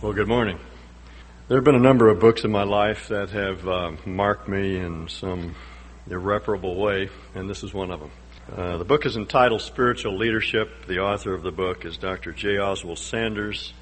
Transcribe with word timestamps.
Well, 0.00 0.12
good 0.12 0.28
morning. 0.28 0.60
There 1.48 1.56
have 1.56 1.64
been 1.64 1.74
a 1.74 1.80
number 1.80 2.08
of 2.08 2.20
books 2.20 2.44
in 2.44 2.52
my 2.52 2.62
life 2.62 3.08
that 3.08 3.30
have 3.30 3.66
uh, 3.66 3.92
marked 4.06 4.46
me 4.46 4.76
in 4.76 5.08
some 5.08 5.56
irreparable 6.08 6.76
way, 6.76 7.08
and 7.34 7.50
this 7.50 7.64
is 7.64 7.74
one 7.74 7.90
of 7.90 7.98
them. 7.98 8.10
Uh, 8.56 8.76
the 8.76 8.84
book 8.84 9.06
is 9.06 9.16
entitled 9.16 9.60
Spiritual 9.60 10.16
Leadership. 10.16 10.86
The 10.86 11.00
author 11.00 11.34
of 11.34 11.42
the 11.42 11.50
book 11.50 11.84
is 11.84 11.96
Dr. 11.96 12.30
J. 12.30 12.58
Oswald 12.58 13.00
Sanders. 13.00 13.72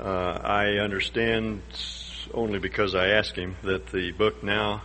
Uh, 0.00 0.40
I 0.42 0.78
understand 0.78 1.62
only 2.32 2.58
because 2.58 2.96
I 2.96 3.10
asked 3.10 3.36
him 3.36 3.54
that 3.62 3.92
the 3.92 4.10
book 4.10 4.42
now 4.42 4.82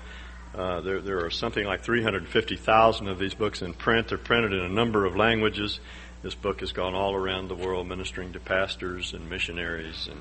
uh, 0.53 0.81
there, 0.81 1.01
there 1.01 1.25
are 1.25 1.31
something 1.31 1.65
like 1.65 1.81
350,000 1.81 3.07
of 3.07 3.17
these 3.17 3.33
books 3.33 3.63
in 3.63 3.73
print. 3.73 4.09
They're 4.09 4.19
printed 4.19 4.53
in 4.53 4.59
a 4.59 4.69
number 4.69 5.05
of 5.05 5.15
languages. 5.15 5.79
This 6.21 6.35
book 6.35 6.59
has 6.59 6.73
gone 6.73 6.95
all 6.95 7.15
around 7.15 7.47
the 7.47 7.55
world 7.55 7.87
ministering 7.87 8.33
to 8.33 8.41
pastors 8.41 9.13
and 9.13 9.29
missionaries 9.29 10.09
and 10.11 10.19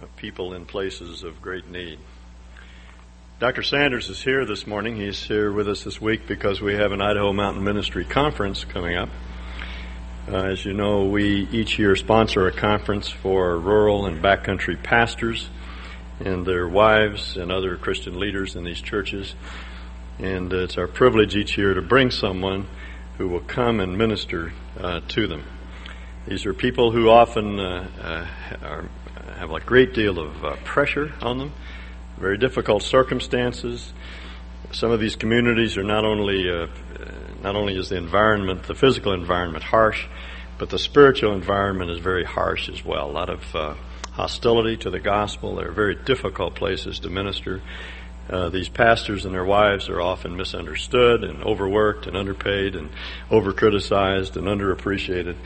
uh, 0.00 0.06
people 0.16 0.54
in 0.54 0.64
places 0.64 1.22
of 1.22 1.42
great 1.42 1.68
need. 1.68 1.98
Dr. 3.38 3.62
Sanders 3.62 4.08
is 4.08 4.22
here 4.22 4.46
this 4.46 4.66
morning. 4.66 4.96
He's 4.96 5.22
here 5.22 5.52
with 5.52 5.68
us 5.68 5.84
this 5.84 6.00
week 6.00 6.26
because 6.26 6.62
we 6.62 6.76
have 6.76 6.92
an 6.92 7.02
Idaho 7.02 7.30
Mountain 7.34 7.62
Ministry 7.62 8.06
Conference 8.06 8.64
coming 8.64 8.96
up. 8.96 9.10
Uh, 10.28 10.44
as 10.44 10.64
you 10.64 10.72
know, 10.72 11.04
we 11.04 11.46
each 11.52 11.78
year 11.78 11.94
sponsor 11.94 12.46
a 12.46 12.52
conference 12.52 13.10
for 13.10 13.58
rural 13.58 14.06
and 14.06 14.24
backcountry 14.24 14.82
pastors 14.82 15.50
and 16.20 16.46
their 16.46 16.66
wives 16.66 17.36
and 17.36 17.52
other 17.52 17.76
Christian 17.76 18.18
leaders 18.18 18.56
in 18.56 18.64
these 18.64 18.80
churches. 18.80 19.34
And 20.18 20.50
it's 20.54 20.78
our 20.78 20.88
privilege 20.88 21.36
each 21.36 21.58
year 21.58 21.74
to 21.74 21.82
bring 21.82 22.10
someone 22.10 22.66
who 23.18 23.28
will 23.28 23.40
come 23.40 23.80
and 23.80 23.96
minister 23.96 24.52
uh, 24.78 25.00
to 25.08 25.26
them. 25.26 25.44
These 26.26 26.46
are 26.46 26.54
people 26.54 26.92
who 26.92 27.08
often 27.08 27.58
uh, 27.58 27.88
uh, 28.00 28.66
are, 28.66 28.88
have 29.36 29.50
a 29.50 29.60
great 29.60 29.92
deal 29.92 30.18
of 30.18 30.44
uh, 30.44 30.56
pressure 30.64 31.12
on 31.20 31.38
them, 31.38 31.52
very 32.18 32.38
difficult 32.38 32.82
circumstances. 32.82 33.92
Some 34.70 34.90
of 34.90 35.00
these 35.00 35.16
communities 35.16 35.76
are 35.76 35.82
not 35.82 36.04
only 36.04 36.48
uh, 36.48 36.66
not 37.42 37.56
only 37.56 37.76
is 37.76 37.88
the 37.88 37.96
environment, 37.96 38.62
the 38.64 38.74
physical 38.74 39.12
environment, 39.12 39.64
harsh, 39.64 40.06
but 40.58 40.70
the 40.70 40.78
spiritual 40.78 41.34
environment 41.34 41.90
is 41.90 41.98
very 41.98 42.24
harsh 42.24 42.68
as 42.68 42.84
well. 42.84 43.10
A 43.10 43.12
lot 43.12 43.28
of 43.28 43.76
hostility 44.12 44.76
to 44.76 44.90
the 44.90 45.00
gospel. 45.00 45.56
They're 45.56 45.72
very 45.72 45.96
difficult 45.96 46.54
places 46.54 47.00
to 47.00 47.10
minister. 47.10 47.62
Uh, 48.30 48.48
these 48.48 48.68
pastors 48.68 49.24
and 49.24 49.34
their 49.34 49.44
wives 49.44 49.88
are 49.88 50.00
often 50.00 50.36
misunderstood 50.36 51.24
and 51.24 51.42
overworked 51.42 52.06
and 52.06 52.16
underpaid 52.16 52.76
and 52.76 52.90
overcriticized 53.30 54.36
and 54.36 54.46
underappreciated. 54.46 55.36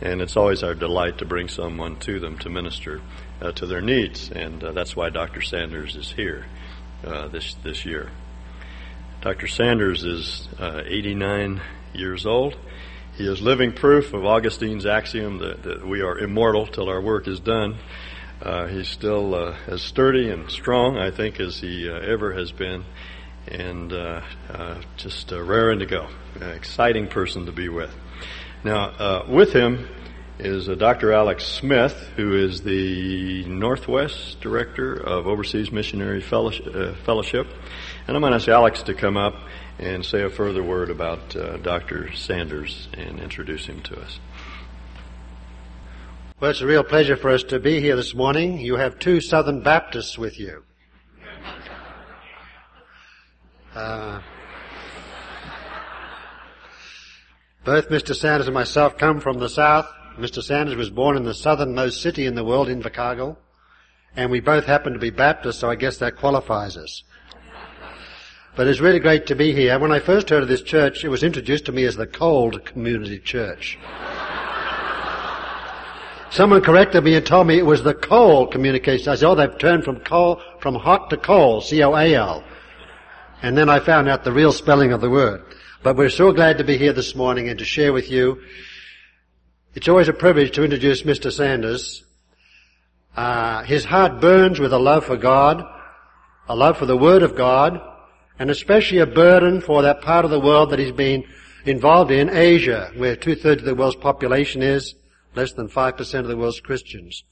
And 0.00 0.20
it's 0.20 0.36
always 0.36 0.62
our 0.62 0.74
delight 0.74 1.18
to 1.18 1.24
bring 1.24 1.48
someone 1.48 1.96
to 2.00 2.18
them 2.18 2.38
to 2.40 2.50
minister 2.50 3.00
uh, 3.40 3.52
to 3.52 3.66
their 3.66 3.80
needs. 3.80 4.30
And 4.30 4.62
uh, 4.62 4.72
that's 4.72 4.96
why 4.96 5.10
Dr. 5.10 5.40
Sanders 5.40 5.96
is 5.96 6.10
here 6.10 6.46
uh, 7.04 7.28
this, 7.28 7.54
this 7.62 7.86
year. 7.86 8.10
Dr. 9.20 9.46
Sanders 9.46 10.04
is 10.04 10.48
uh, 10.58 10.82
89 10.84 11.62
years 11.94 12.26
old. 12.26 12.56
He 13.16 13.26
is 13.26 13.40
living 13.40 13.72
proof 13.72 14.12
of 14.12 14.26
Augustine's 14.26 14.86
axiom 14.86 15.38
that, 15.38 15.62
that 15.62 15.86
we 15.86 16.02
are 16.02 16.18
immortal 16.18 16.66
till 16.66 16.88
our 16.88 17.00
work 17.00 17.28
is 17.28 17.38
done. 17.38 17.78
Uh, 18.42 18.66
he's 18.66 18.88
still 18.88 19.34
uh, 19.34 19.56
as 19.66 19.80
sturdy 19.80 20.28
and 20.28 20.50
strong, 20.50 20.98
I 20.98 21.10
think, 21.10 21.40
as 21.40 21.58
he 21.58 21.88
uh, 21.88 21.94
ever 21.94 22.32
has 22.32 22.52
been, 22.52 22.84
and 23.46 23.92
uh, 23.92 24.22
uh, 24.50 24.80
just 24.96 25.32
uh, 25.32 25.42
raring 25.42 25.78
to 25.78 25.86
go. 25.86 26.08
An 26.40 26.50
exciting 26.50 27.06
person 27.06 27.46
to 27.46 27.52
be 27.52 27.68
with. 27.68 27.94
Now, 28.64 29.24
with 29.28 29.52
him 29.52 29.88
is 30.38 30.66
Dr. 30.66 31.12
Alex 31.12 31.44
Smith, 31.44 31.92
who 32.16 32.34
is 32.34 32.62
the 32.62 33.44
Northwest 33.44 34.40
Director 34.40 34.94
of 34.94 35.26
Overseas 35.26 35.70
Missionary 35.70 36.22
Fellowship. 36.22 37.46
And 38.06 38.16
I'm 38.16 38.22
going 38.22 38.32
to 38.32 38.36
ask 38.36 38.48
Alex 38.48 38.82
to 38.84 38.94
come 38.94 39.18
up 39.18 39.34
and 39.78 40.04
say 40.04 40.22
a 40.22 40.30
further 40.30 40.62
word 40.62 40.88
about 40.88 41.36
Dr. 41.62 42.14
Sanders 42.14 42.88
and 42.94 43.20
introduce 43.20 43.66
him 43.66 43.82
to 43.82 44.00
us. 44.00 44.18
Well, 46.40 46.50
it's 46.50 46.60
a 46.60 46.66
real 46.66 46.82
pleasure 46.82 47.16
for 47.16 47.30
us 47.30 47.44
to 47.44 47.60
be 47.60 47.80
here 47.80 47.94
this 47.94 48.12
morning. 48.12 48.58
You 48.58 48.74
have 48.74 48.98
two 48.98 49.20
Southern 49.20 49.60
Baptists 49.62 50.18
with 50.18 50.40
you. 50.40 50.64
Uh, 53.72 54.20
both 57.64 57.88
Mr. 57.88 58.16
Sanders 58.16 58.48
and 58.48 58.54
myself 58.54 58.98
come 58.98 59.20
from 59.20 59.38
the 59.38 59.48
South. 59.48 59.86
Mr. 60.18 60.42
Sanders 60.42 60.74
was 60.74 60.90
born 60.90 61.16
in 61.16 61.22
the 61.22 61.34
southernmost 61.34 62.02
city 62.02 62.26
in 62.26 62.34
the 62.34 62.44
world, 62.44 62.66
Invercargill, 62.66 63.36
and 64.16 64.28
we 64.28 64.40
both 64.40 64.64
happen 64.64 64.92
to 64.92 64.98
be 64.98 65.10
Baptists, 65.10 65.60
so 65.60 65.70
I 65.70 65.76
guess 65.76 65.98
that 65.98 66.16
qualifies 66.16 66.76
us. 66.76 67.04
But 68.56 68.66
it's 68.66 68.80
really 68.80 69.00
great 69.00 69.26
to 69.26 69.36
be 69.36 69.52
here. 69.52 69.78
When 69.78 69.92
I 69.92 70.00
first 70.00 70.30
heard 70.30 70.42
of 70.42 70.48
this 70.48 70.62
church, 70.62 71.04
it 71.04 71.08
was 71.10 71.22
introduced 71.22 71.66
to 71.66 71.72
me 71.72 71.84
as 71.84 71.94
the 71.94 72.08
Cold 72.08 72.64
Community 72.64 73.20
Church. 73.20 73.78
Someone 76.34 76.62
corrected 76.62 77.04
me 77.04 77.14
and 77.14 77.24
told 77.24 77.46
me 77.46 77.58
it 77.58 77.64
was 77.64 77.84
the 77.84 77.94
coal 77.94 78.48
communication. 78.48 79.08
I 79.08 79.14
said, 79.14 79.28
oh, 79.28 79.36
they've 79.36 79.56
turned 79.56 79.84
from 79.84 80.00
coal, 80.00 80.42
from 80.58 80.74
hot 80.74 81.08
to 81.10 81.16
coal, 81.16 81.60
C-O-A-L. 81.60 82.42
And 83.40 83.56
then 83.56 83.70
I 83.70 83.78
found 83.78 84.08
out 84.08 84.24
the 84.24 84.32
real 84.32 84.50
spelling 84.50 84.90
of 84.90 85.00
the 85.00 85.08
word. 85.08 85.44
But 85.84 85.94
we're 85.94 86.10
so 86.10 86.32
glad 86.32 86.58
to 86.58 86.64
be 86.64 86.76
here 86.76 86.92
this 86.92 87.14
morning 87.14 87.48
and 87.48 87.60
to 87.60 87.64
share 87.64 87.92
with 87.92 88.10
you. 88.10 88.42
It's 89.76 89.86
always 89.86 90.08
a 90.08 90.12
privilege 90.12 90.50
to 90.56 90.64
introduce 90.64 91.02
Mr. 91.02 91.30
Sanders. 91.30 92.02
Uh, 93.16 93.62
his 93.62 93.84
heart 93.84 94.20
burns 94.20 94.58
with 94.58 94.72
a 94.72 94.78
love 94.78 95.04
for 95.04 95.16
God, 95.16 95.64
a 96.48 96.56
love 96.56 96.78
for 96.78 96.86
the 96.86 96.96
Word 96.96 97.22
of 97.22 97.36
God, 97.36 97.80
and 98.40 98.50
especially 98.50 98.98
a 98.98 99.06
burden 99.06 99.60
for 99.60 99.82
that 99.82 100.00
part 100.00 100.24
of 100.24 100.32
the 100.32 100.40
world 100.40 100.70
that 100.70 100.80
he's 100.80 100.90
been 100.90 101.22
involved 101.64 102.10
in, 102.10 102.28
Asia, 102.28 102.90
where 102.96 103.14
two-thirds 103.14 103.62
of 103.62 103.66
the 103.66 103.76
world's 103.76 103.94
population 103.94 104.64
is 104.64 104.96
less 105.34 105.52
than 105.52 105.68
5% 105.68 106.18
of 106.20 106.28
the 106.28 106.36
world's 106.36 106.60
Christians. 106.60 107.24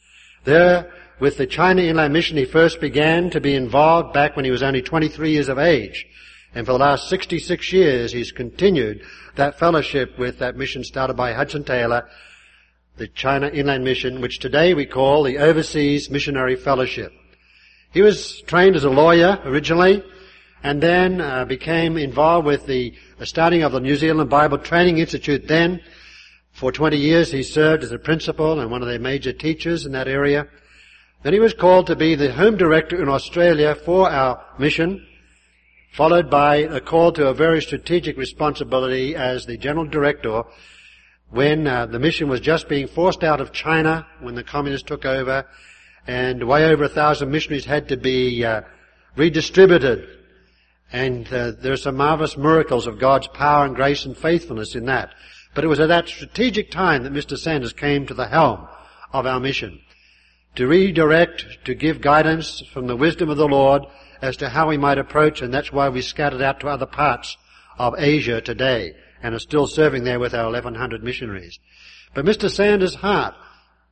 There, 0.44 0.92
with 1.20 1.36
the 1.36 1.46
China 1.46 1.82
Inland 1.82 2.12
Mission, 2.12 2.36
he 2.36 2.44
first 2.44 2.80
began 2.80 3.30
to 3.30 3.40
be 3.40 3.54
involved 3.54 4.12
back 4.12 4.34
when 4.34 4.44
he 4.44 4.50
was 4.50 4.62
only 4.62 4.82
23 4.82 5.30
years 5.30 5.48
of 5.48 5.58
age. 5.58 6.06
And 6.54 6.66
for 6.66 6.72
the 6.72 6.78
last 6.78 7.08
66 7.08 7.72
years, 7.72 8.12
he's 8.12 8.32
continued 8.32 9.02
that 9.36 9.58
fellowship 9.58 10.18
with 10.18 10.38
that 10.40 10.56
mission 10.56 10.84
started 10.84 11.14
by 11.14 11.32
Hudson 11.32 11.64
Taylor, 11.64 12.08
the 12.96 13.08
China 13.08 13.48
Inland 13.48 13.84
Mission, 13.84 14.20
which 14.20 14.38
today 14.38 14.74
we 14.74 14.84
call 14.84 15.22
the 15.22 15.38
Overseas 15.38 16.10
Missionary 16.10 16.56
Fellowship. 16.56 17.12
He 17.92 18.02
was 18.02 18.40
trained 18.42 18.76
as 18.76 18.84
a 18.84 18.90
lawyer 18.90 19.38
originally, 19.44 20.02
and 20.62 20.82
then 20.82 21.20
uh, 21.20 21.44
became 21.44 21.96
involved 21.96 22.46
with 22.46 22.66
the 22.66 22.94
starting 23.24 23.62
of 23.62 23.72
the 23.72 23.80
New 23.80 23.96
Zealand 23.96 24.30
Bible 24.30 24.58
Training 24.58 24.98
Institute 24.98 25.48
then, 25.48 25.80
for 26.62 26.70
20 26.70 26.96
years 26.96 27.32
he 27.32 27.42
served 27.42 27.82
as 27.82 27.90
a 27.90 27.98
principal 27.98 28.60
and 28.60 28.70
one 28.70 28.82
of 28.82 28.88
their 28.88 29.00
major 29.00 29.32
teachers 29.32 29.84
in 29.84 29.90
that 29.90 30.06
area. 30.06 30.46
Then 31.24 31.32
he 31.32 31.40
was 31.40 31.54
called 31.54 31.88
to 31.88 31.96
be 31.96 32.14
the 32.14 32.32
home 32.32 32.56
director 32.56 33.02
in 33.02 33.08
Australia 33.08 33.74
for 33.74 34.08
our 34.08 34.40
mission, 34.60 35.04
followed 35.92 36.30
by 36.30 36.58
a 36.58 36.80
call 36.80 37.10
to 37.14 37.26
a 37.26 37.34
very 37.34 37.60
strategic 37.62 38.16
responsibility 38.16 39.16
as 39.16 39.44
the 39.44 39.56
general 39.56 39.86
director 39.86 40.44
when 41.30 41.66
uh, 41.66 41.86
the 41.86 41.98
mission 41.98 42.28
was 42.28 42.38
just 42.38 42.68
being 42.68 42.86
forced 42.86 43.24
out 43.24 43.40
of 43.40 43.50
China 43.50 44.06
when 44.20 44.36
the 44.36 44.44
communists 44.44 44.86
took 44.86 45.04
over 45.04 45.44
and 46.06 46.46
way 46.46 46.66
over 46.66 46.84
a 46.84 46.88
thousand 46.88 47.32
missionaries 47.32 47.64
had 47.64 47.88
to 47.88 47.96
be 47.96 48.44
uh, 48.44 48.60
redistributed. 49.16 50.06
And 50.92 51.26
uh, 51.32 51.54
there 51.60 51.72
are 51.72 51.76
some 51.76 51.96
marvelous 51.96 52.36
miracles 52.36 52.86
of 52.86 53.00
God's 53.00 53.26
power 53.26 53.64
and 53.66 53.74
grace 53.74 54.04
and 54.04 54.16
faithfulness 54.16 54.76
in 54.76 54.84
that. 54.84 55.12
But 55.54 55.64
it 55.64 55.68
was 55.68 55.80
at 55.80 55.88
that 55.88 56.08
strategic 56.08 56.70
time 56.70 57.02
that 57.02 57.12
Mr. 57.12 57.36
Sanders 57.36 57.72
came 57.72 58.06
to 58.06 58.14
the 58.14 58.28
helm 58.28 58.66
of 59.12 59.26
our 59.26 59.40
mission 59.40 59.80
to 60.54 60.66
redirect, 60.66 61.64
to 61.64 61.74
give 61.74 62.00
guidance 62.00 62.62
from 62.72 62.86
the 62.86 62.96
wisdom 62.96 63.30
of 63.30 63.38
the 63.38 63.48
Lord 63.48 63.82
as 64.20 64.36
to 64.38 64.50
how 64.50 64.68
we 64.68 64.76
might 64.76 64.98
approach, 64.98 65.42
and 65.42 65.52
that's 65.52 65.72
why 65.72 65.88
we 65.88 66.02
scattered 66.02 66.42
out 66.42 66.60
to 66.60 66.68
other 66.68 66.86
parts 66.86 67.36
of 67.78 67.94
Asia 67.98 68.40
today 68.40 68.94
and 69.22 69.34
are 69.34 69.40
still 69.40 69.66
serving 69.66 70.04
there 70.04 70.20
with 70.20 70.34
our 70.34 70.46
1100 70.46 71.02
missionaries. 71.02 71.58
But 72.14 72.24
Mr. 72.24 72.50
Sanders' 72.50 72.96
heart 72.96 73.34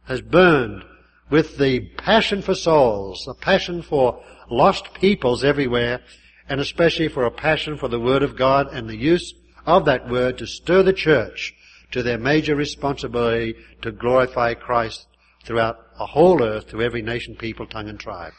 has 0.05 0.21
burned 0.21 0.85
with 1.31 1.57
the 1.59 1.81
passion 1.97 2.43
for 2.43 2.55
souls, 2.55 3.25
the 3.25 3.35
passion 3.35 3.83
for 3.83 4.23
lost 4.51 4.93
peoples 4.95 5.45
everywhere, 5.45 6.01
and 6.49 6.61
especially 6.61 7.09
for 7.09 7.25
a 7.25 7.31
passion 7.31 7.77
for 7.77 7.89
the 7.89 8.01
Word 8.01 8.23
of 8.23 8.37
God 8.37 8.69
and 8.73 8.89
the 8.89 8.97
use 8.97 9.33
of 9.67 9.85
that 9.85 10.09
word 10.09 10.39
to 10.39 10.47
stir 10.47 10.83
the 10.83 10.93
church 10.93 11.55
to 11.93 12.03
their 12.03 12.19
major 12.19 12.55
responsibility 12.55 13.55
to 13.83 13.93
glorify 13.93 14.55
Christ 14.55 15.07
throughout 15.45 15.79
a 15.99 16.07
whole 16.07 16.43
earth 16.43 16.69
to 16.69 16.83
every 16.83 17.03
nation, 17.03 17.35
people, 17.37 17.67
tongue, 17.67 17.89
and 17.89 17.99
tribe. 17.99 18.33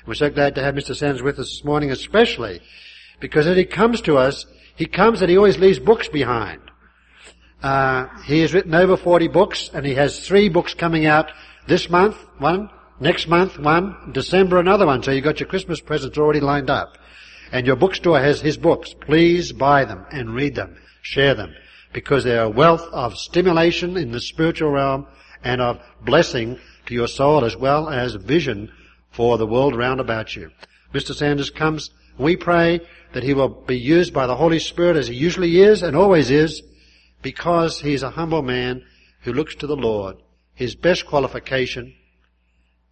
And 0.00 0.08
we're 0.08 0.14
so 0.14 0.30
glad 0.30 0.54
to 0.54 0.62
have 0.62 0.74
Mr. 0.74 0.94
Sanders 0.94 1.22
with 1.22 1.38
us 1.38 1.50
this 1.50 1.64
morning, 1.64 1.90
especially 1.90 2.60
because 3.20 3.46
as 3.46 3.56
he 3.56 3.64
comes 3.64 4.00
to 4.02 4.16
us, 4.16 4.46
he 4.76 4.86
comes 4.86 5.20
and 5.20 5.30
he 5.30 5.36
always 5.36 5.58
leaves 5.58 5.78
books 5.78 6.08
behind. 6.08 6.60
Uh, 7.62 8.06
he 8.24 8.40
has 8.40 8.54
written 8.54 8.74
over 8.74 8.96
40 8.96 9.28
books, 9.28 9.70
and 9.74 9.84
he 9.84 9.94
has 9.94 10.26
three 10.26 10.48
books 10.48 10.72
coming 10.72 11.04
out 11.04 11.30
this 11.66 11.90
month, 11.90 12.16
one, 12.38 12.70
next 12.98 13.28
month, 13.28 13.58
one, 13.58 14.12
December, 14.12 14.58
another 14.58 14.86
one. 14.86 15.02
So 15.02 15.10
you've 15.10 15.24
got 15.24 15.40
your 15.40 15.48
Christmas 15.48 15.80
presents 15.80 16.16
already 16.16 16.40
lined 16.40 16.70
up. 16.70 16.96
And 17.52 17.66
your 17.66 17.76
bookstore 17.76 18.20
has 18.20 18.40
his 18.40 18.56
books. 18.56 18.94
Please 18.94 19.52
buy 19.52 19.84
them 19.84 20.06
and 20.12 20.34
read 20.34 20.54
them. 20.54 20.76
Share 21.02 21.34
them. 21.34 21.54
Because 21.92 22.22
they're 22.22 22.44
a 22.44 22.50
wealth 22.50 22.86
of 22.92 23.16
stimulation 23.16 23.96
in 23.96 24.12
the 24.12 24.20
spiritual 24.20 24.70
realm 24.70 25.06
and 25.42 25.60
of 25.60 25.80
blessing 26.02 26.58
to 26.86 26.94
your 26.94 27.08
soul 27.08 27.44
as 27.44 27.56
well 27.56 27.88
as 27.88 28.14
vision 28.14 28.70
for 29.10 29.38
the 29.38 29.46
world 29.46 29.74
round 29.74 30.00
about 30.00 30.36
you. 30.36 30.50
Mr. 30.94 31.14
Sanders 31.14 31.50
comes, 31.50 31.90
we 32.18 32.36
pray 32.36 32.80
that 33.12 33.22
he 33.22 33.34
will 33.34 33.48
be 33.48 33.78
used 33.78 34.12
by 34.12 34.26
the 34.26 34.36
Holy 34.36 34.58
Spirit 34.58 34.96
as 34.96 35.08
he 35.08 35.14
usually 35.14 35.60
is 35.60 35.82
and 35.82 35.96
always 35.96 36.30
is 36.30 36.62
because 37.22 37.80
he's 37.80 38.02
a 38.02 38.10
humble 38.10 38.42
man 38.42 38.84
who 39.22 39.32
looks 39.32 39.54
to 39.56 39.66
the 39.66 39.76
Lord. 39.76 40.16
His 40.54 40.74
best 40.74 41.06
qualification, 41.06 41.94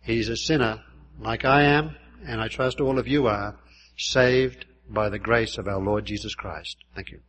he's 0.00 0.28
a 0.28 0.36
sinner 0.36 0.82
like 1.20 1.44
I 1.44 1.62
am 1.62 1.94
and 2.26 2.40
I 2.40 2.48
trust 2.48 2.80
all 2.80 2.98
of 2.98 3.06
you 3.06 3.26
are 3.26 3.56
saved 3.98 4.64
by 4.88 5.08
the 5.08 5.18
grace 5.18 5.58
of 5.58 5.68
our 5.68 5.80
Lord 5.80 6.04
Jesus 6.04 6.34
Christ. 6.34 6.76
Thank 6.94 7.10
you. 7.10 7.20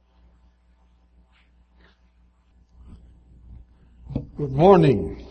Good 4.38 4.52
morning. 4.52 5.26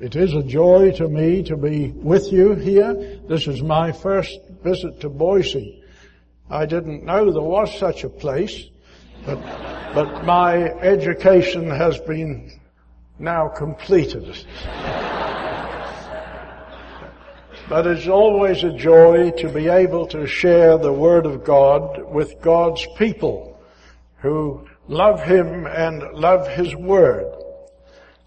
It 0.00 0.16
is 0.16 0.34
a 0.34 0.42
joy 0.42 0.92
to 0.92 1.08
me 1.08 1.42
to 1.44 1.56
be 1.56 1.90
with 1.90 2.32
you 2.32 2.54
here. 2.54 3.20
This 3.28 3.46
is 3.46 3.62
my 3.62 3.92
first 3.92 4.38
visit 4.62 5.00
to 5.00 5.08
Boise. 5.08 5.82
I 6.50 6.66
didn't 6.66 7.04
know 7.04 7.30
there 7.30 7.42
was 7.42 7.78
such 7.78 8.04
a 8.04 8.08
place, 8.08 8.64
but, 9.24 9.40
but 9.94 10.24
my 10.24 10.56
education 10.80 11.70
has 11.70 11.98
been 12.00 12.50
now 13.18 13.48
completed. 13.48 14.44
But 17.68 17.86
it's 17.86 18.08
always 18.08 18.64
a 18.64 18.76
joy 18.76 19.30
to 19.30 19.48
be 19.48 19.68
able 19.68 20.06
to 20.08 20.26
share 20.26 20.78
the 20.78 20.92
Word 20.92 21.26
of 21.26 21.44
God 21.44 22.12
with 22.12 22.40
God's 22.40 22.86
people 22.96 23.60
who 24.18 24.66
love 24.88 25.22
Him 25.22 25.66
and 25.66 26.02
love 26.12 26.48
His 26.48 26.74
Word. 26.74 27.32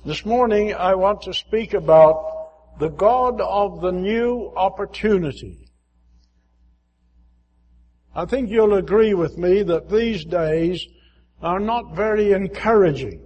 This 0.06 0.26
morning 0.26 0.74
I 0.74 0.96
want 0.96 1.24
to 1.24 1.34
speak 1.34 1.74
about 1.74 2.80
the 2.80 2.90
God 2.90 3.42
of 3.42 3.82
the 3.82 3.92
new 3.92 4.54
opportunity. 4.56 5.70
I 8.14 8.26
think 8.26 8.50
you'll 8.50 8.76
agree 8.76 9.14
with 9.14 9.38
me 9.38 9.64
that 9.64 9.90
these 9.90 10.24
days 10.24 10.86
are 11.42 11.60
not 11.60 11.96
very 11.96 12.32
encouraging. 12.32 13.22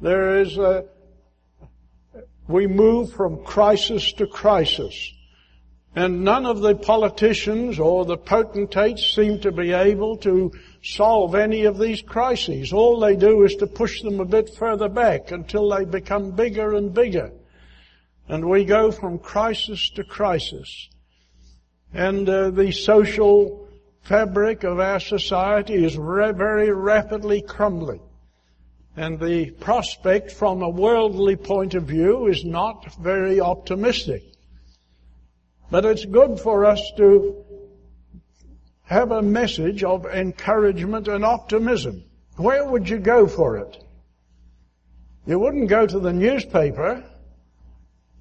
There 0.00 0.38
is 0.38 0.56
a, 0.56 0.84
we 2.48 2.66
move 2.66 3.12
from 3.12 3.44
crisis 3.44 4.12
to 4.14 4.26
crisis. 4.26 5.12
And 5.94 6.24
none 6.24 6.46
of 6.46 6.60
the 6.60 6.74
politicians 6.74 7.78
or 7.78 8.04
the 8.04 8.16
potentates 8.16 9.14
seem 9.14 9.40
to 9.40 9.52
be 9.52 9.72
able 9.72 10.16
to 10.18 10.52
solve 10.82 11.34
any 11.34 11.64
of 11.64 11.78
these 11.78 12.02
crises. 12.02 12.72
All 12.72 13.00
they 13.00 13.16
do 13.16 13.44
is 13.44 13.56
to 13.56 13.66
push 13.66 14.02
them 14.02 14.20
a 14.20 14.24
bit 14.24 14.54
further 14.54 14.88
back 14.88 15.30
until 15.30 15.68
they 15.68 15.84
become 15.84 16.32
bigger 16.32 16.74
and 16.74 16.94
bigger. 16.94 17.32
And 18.28 18.48
we 18.48 18.64
go 18.64 18.92
from 18.92 19.18
crisis 19.18 19.90
to 19.90 20.04
crisis. 20.04 20.88
And 21.92 22.28
uh, 22.28 22.50
the 22.50 22.72
social 22.72 23.68
fabric 24.02 24.64
of 24.64 24.78
our 24.78 25.00
society 25.00 25.84
is 25.84 25.96
re- 25.96 26.32
very 26.32 26.70
rapidly 26.70 27.42
crumbling. 27.42 28.00
And 28.98 29.20
the 29.20 29.52
prospect 29.52 30.32
from 30.32 30.60
a 30.60 30.68
worldly 30.68 31.36
point 31.36 31.74
of 31.74 31.84
view 31.84 32.26
is 32.26 32.44
not 32.44 32.92
very 32.96 33.40
optimistic. 33.40 34.24
But 35.70 35.84
it's 35.84 36.04
good 36.04 36.40
for 36.40 36.64
us 36.64 36.82
to 36.96 37.44
have 38.86 39.12
a 39.12 39.22
message 39.22 39.84
of 39.84 40.04
encouragement 40.04 41.06
and 41.06 41.24
optimism. 41.24 42.02
Where 42.38 42.68
would 42.68 42.88
you 42.88 42.98
go 42.98 43.28
for 43.28 43.58
it? 43.58 43.84
You 45.26 45.38
wouldn't 45.38 45.68
go 45.68 45.86
to 45.86 46.00
the 46.00 46.12
newspaper. 46.12 47.04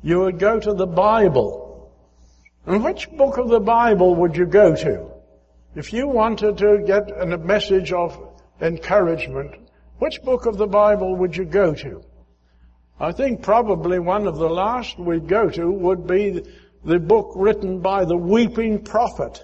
You 0.03 0.19
would 0.19 0.37
go 0.37 0.59
to 0.59 0.73
the 0.75 0.85
Bible. 0.85 1.91
And 2.67 2.83
which 2.83 3.09
book 3.09 3.39
of 3.39 3.47
the 3.47 3.59
Bible 3.59 4.13
would 4.13 4.37
you 4.37 4.45
go 4.45 4.75
to? 4.75 5.07
If 5.73 5.91
you 5.91 6.07
wanted 6.07 6.59
to 6.59 6.83
get 6.85 7.09
a 7.19 7.25
message 7.25 7.91
of 7.91 8.15
encouragement, 8.61 9.66
which 9.99 10.21
book 10.21 10.45
of 10.45 10.57
the 10.57 10.67
Bible 10.67 11.15
would 11.15 11.35
you 11.35 11.45
go 11.45 11.73
to? 11.73 12.03
I 12.99 13.11
think 13.11 13.41
probably 13.41 13.99
one 13.99 14.27
of 14.27 14.37
the 14.37 14.49
last 14.49 14.97
we'd 14.97 15.27
go 15.27 15.49
to 15.49 15.71
would 15.71 16.07
be 16.07 16.43
the 16.83 16.99
book 16.99 17.33
written 17.35 17.79
by 17.79 18.05
the 18.05 18.17
weeping 18.17 18.83
prophet. 18.83 19.43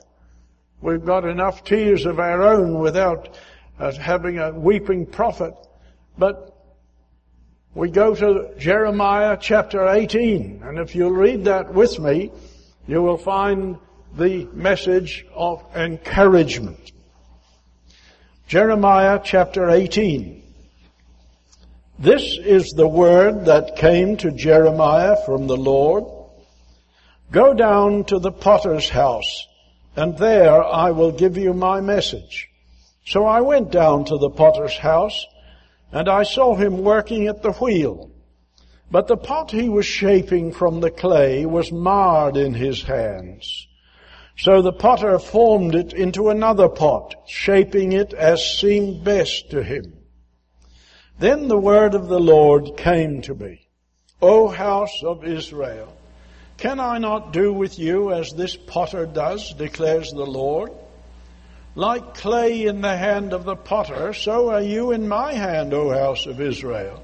We've 0.81 1.03
got 1.03 1.25
enough 1.25 1.63
tears 1.63 2.05
of 2.05 2.19
our 2.19 2.41
own 2.43 2.79
without 2.79 3.37
uh, 3.79 3.91
having 3.93 4.39
a 4.39 4.51
weeping 4.51 5.05
prophet. 5.05 5.53
But 6.17 6.55
we 7.73 7.89
go 7.89 8.13
to 8.13 8.53
Jeremiah 8.57 9.37
chapter 9.39 9.87
18, 9.87 10.61
and 10.63 10.77
if 10.77 10.95
you'll 10.95 11.11
read 11.11 11.45
that 11.45 11.73
with 11.73 11.99
me, 11.99 12.31
you 12.87 13.01
will 13.01 13.17
find 13.17 13.77
the 14.15 14.45
message 14.53 15.25
of 15.33 15.63
encouragement. 15.75 16.91
Jeremiah 18.47 19.19
chapter 19.23 19.69
18. 19.69 20.42
This 21.99 22.37
is 22.37 22.71
the 22.71 22.87
word 22.87 23.45
that 23.45 23.75
came 23.75 24.17
to 24.17 24.31
Jeremiah 24.31 25.17
from 25.25 25.47
the 25.47 25.57
Lord. 25.57 26.05
Go 27.31 27.53
down 27.53 28.03
to 28.05 28.19
the 28.19 28.31
potter's 28.31 28.89
house 28.89 29.47
and 29.95 30.17
there 30.17 30.63
I 30.63 30.91
will 30.91 31.11
give 31.11 31.37
you 31.37 31.53
my 31.53 31.79
message. 31.81 32.49
So 33.05 33.25
I 33.25 33.41
went 33.41 33.71
down 33.71 34.05
to 34.05 34.17
the 34.17 34.29
potter's 34.29 34.77
house, 34.77 35.25
and 35.91 36.09
I 36.09 36.23
saw 36.23 36.55
him 36.55 36.83
working 36.83 37.27
at 37.27 37.43
the 37.43 37.51
wheel. 37.51 38.09
But 38.89 39.07
the 39.07 39.17
pot 39.17 39.51
he 39.51 39.69
was 39.69 39.85
shaping 39.85 40.51
from 40.51 40.79
the 40.79 40.91
clay 40.91 41.45
was 41.45 41.71
marred 41.71 42.37
in 42.37 42.53
his 42.53 42.81
hands. 42.83 43.67
So 44.37 44.61
the 44.61 44.73
potter 44.73 45.19
formed 45.19 45.75
it 45.75 45.93
into 45.93 46.29
another 46.29 46.69
pot, 46.69 47.15
shaping 47.27 47.91
it 47.91 48.13
as 48.13 48.57
seemed 48.57 49.03
best 49.03 49.51
to 49.51 49.63
him. 49.63 49.93
Then 51.19 51.47
the 51.47 51.57
word 51.57 51.93
of 51.93 52.07
the 52.07 52.19
Lord 52.19 52.75
came 52.77 53.21
to 53.23 53.35
me. 53.35 53.67
O 54.21 54.47
house 54.47 55.03
of 55.03 55.25
Israel, 55.25 55.95
can 56.57 56.79
I 56.79 56.97
not 56.97 57.33
do 57.33 57.51
with 57.51 57.77
you 57.77 58.11
as 58.13 58.31
this 58.31 58.55
potter 58.55 59.05
does, 59.05 59.53
declares 59.53 60.11
the 60.11 60.25
Lord? 60.25 60.71
Like 61.75 62.13
clay 62.13 62.65
in 62.65 62.81
the 62.81 62.95
hand 62.95 63.33
of 63.33 63.45
the 63.45 63.55
potter, 63.55 64.13
so 64.13 64.51
are 64.51 64.61
you 64.61 64.91
in 64.91 65.07
my 65.07 65.33
hand, 65.33 65.73
O 65.73 65.89
house 65.89 66.25
of 66.25 66.39
Israel. 66.39 67.03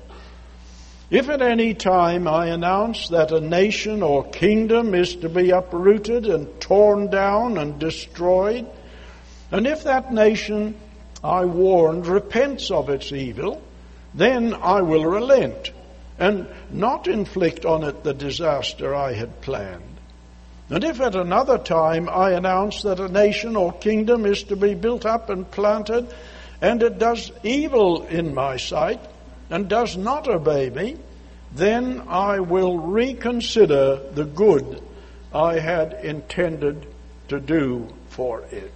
If 1.09 1.27
at 1.27 1.41
any 1.41 1.73
time 1.73 2.27
I 2.27 2.47
announce 2.47 3.09
that 3.09 3.31
a 3.31 3.41
nation 3.41 4.03
or 4.03 4.29
kingdom 4.29 4.93
is 4.93 5.15
to 5.17 5.29
be 5.29 5.49
uprooted 5.49 6.27
and 6.27 6.61
torn 6.61 7.09
down 7.09 7.57
and 7.57 7.79
destroyed, 7.79 8.67
and 9.51 9.65
if 9.65 9.83
that 9.85 10.13
nation 10.13 10.75
I 11.23 11.45
warned 11.45 12.05
repents 12.05 12.69
of 12.69 12.89
its 12.89 13.11
evil, 13.11 13.61
then 14.13 14.53
I 14.53 14.81
will 14.81 15.05
relent 15.05 15.71
and 16.17 16.47
not 16.69 17.07
inflict 17.07 17.65
on 17.65 17.83
it 17.83 18.03
the 18.03 18.13
disaster 18.13 18.93
I 18.93 19.13
had 19.13 19.41
planned. 19.41 19.83
And 20.69 20.83
if 20.83 21.01
at 21.01 21.15
another 21.15 21.57
time 21.57 22.09
I 22.09 22.31
announce 22.31 22.83
that 22.83 22.99
a 22.99 23.07
nation 23.09 23.55
or 23.55 23.73
kingdom 23.73 24.25
is 24.25 24.43
to 24.43 24.55
be 24.55 24.75
built 24.75 25.05
up 25.05 25.29
and 25.29 25.49
planted, 25.49 26.13
and 26.61 26.83
it 26.83 26.99
does 26.99 27.31
evil 27.43 28.05
in 28.05 28.35
my 28.35 28.57
sight, 28.57 28.99
and 29.49 29.67
does 29.67 29.97
not 29.97 30.27
obey 30.27 30.69
me, 30.69 30.97
then 31.53 32.03
I 32.07 32.39
will 32.41 32.77
reconsider 32.77 33.99
the 34.13 34.25
good 34.25 34.81
I 35.33 35.59
had 35.59 35.93
intended 36.03 36.85
to 37.29 37.39
do 37.39 37.87
for 38.09 38.41
it. 38.51 38.73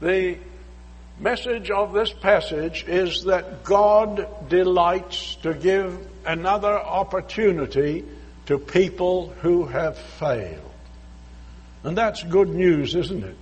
The 0.00 0.38
message 1.20 1.70
of 1.70 1.92
this 1.92 2.12
passage 2.12 2.84
is 2.86 3.24
that 3.24 3.64
God 3.64 4.48
delights 4.48 5.34
to 5.36 5.52
give 5.54 6.06
another 6.24 6.78
opportunity 6.78 8.04
to 8.46 8.58
people 8.58 9.30
who 9.40 9.66
have 9.66 9.98
failed. 9.98 10.62
And 11.82 11.96
that's 11.96 12.22
good 12.22 12.48
news, 12.48 12.94
isn't 12.94 13.24
it? 13.24 13.36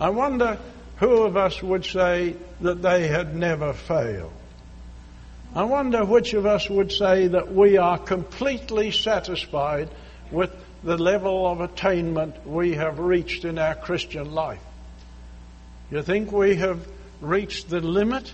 I 0.00 0.10
wonder 0.10 0.58
who 0.96 1.22
of 1.22 1.36
us 1.36 1.62
would 1.62 1.84
say 1.84 2.36
that 2.60 2.82
they 2.82 3.08
had 3.08 3.34
never 3.34 3.72
failed. 3.72 4.32
I 5.54 5.64
wonder 5.64 6.04
which 6.04 6.34
of 6.34 6.46
us 6.46 6.68
would 6.68 6.92
say 6.92 7.26
that 7.26 7.52
we 7.52 7.76
are 7.76 7.98
completely 7.98 8.90
satisfied 8.90 9.90
with 10.30 10.50
the 10.82 10.96
level 10.96 11.46
of 11.46 11.60
attainment 11.60 12.46
we 12.46 12.74
have 12.74 12.98
reached 12.98 13.44
in 13.44 13.58
our 13.58 13.74
Christian 13.74 14.32
life. 14.32 14.62
You 15.92 16.02
think 16.02 16.32
we 16.32 16.56
have 16.56 16.88
reached 17.20 17.68
the 17.68 17.82
limit? 17.82 18.32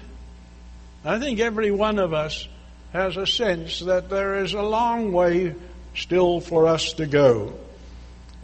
I 1.04 1.18
think 1.18 1.40
every 1.40 1.72
one 1.72 1.98
of 1.98 2.14
us 2.14 2.46
has 2.92 3.16
a 3.16 3.26
sense 3.26 3.80
that 3.80 4.08
there 4.08 4.44
is 4.44 4.54
a 4.54 4.62
long 4.62 5.10
way 5.10 5.56
still 5.92 6.38
for 6.38 6.68
us 6.68 6.92
to 6.92 7.06
go. 7.06 7.58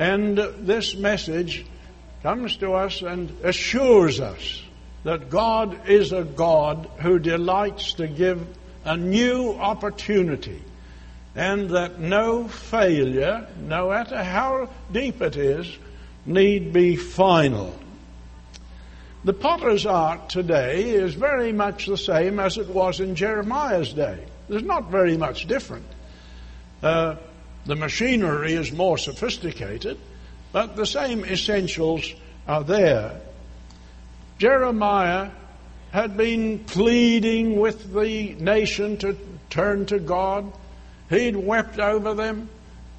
And 0.00 0.36
this 0.36 0.96
message 0.96 1.64
comes 2.24 2.56
to 2.56 2.72
us 2.72 3.02
and 3.02 3.30
assures 3.44 4.18
us 4.18 4.60
that 5.04 5.30
God 5.30 5.88
is 5.88 6.10
a 6.10 6.24
God 6.24 6.90
who 6.98 7.20
delights 7.20 7.92
to 7.94 8.08
give 8.08 8.44
a 8.84 8.96
new 8.96 9.52
opportunity 9.52 10.60
and 11.36 11.70
that 11.70 12.00
no 12.00 12.48
failure, 12.48 13.46
no 13.60 13.90
matter 13.90 14.24
how 14.24 14.70
deep 14.90 15.22
it 15.22 15.36
is, 15.36 15.68
need 16.26 16.72
be 16.72 16.96
final. 16.96 17.78
The 19.24 19.32
potter's 19.32 19.86
art 19.86 20.28
today 20.28 20.90
is 20.90 21.14
very 21.14 21.50
much 21.50 21.86
the 21.86 21.96
same 21.96 22.38
as 22.38 22.58
it 22.58 22.68
was 22.68 23.00
in 23.00 23.14
Jeremiah's 23.14 23.94
day. 23.94 24.22
There's 24.50 24.62
not 24.62 24.90
very 24.90 25.16
much 25.16 25.46
different. 25.46 25.86
Uh, 26.82 27.16
the 27.64 27.74
machinery 27.74 28.52
is 28.52 28.70
more 28.70 28.98
sophisticated, 28.98 29.98
but 30.52 30.76
the 30.76 30.84
same 30.84 31.24
essentials 31.24 32.12
are 32.46 32.64
there. 32.64 33.18
Jeremiah 34.38 35.30
had 35.90 36.18
been 36.18 36.58
pleading 36.58 37.58
with 37.58 37.94
the 37.94 38.34
nation 38.34 38.98
to 38.98 39.16
turn 39.48 39.86
to 39.86 40.00
God. 40.00 40.52
He'd 41.08 41.36
wept 41.36 41.78
over 41.78 42.12
them, 42.12 42.50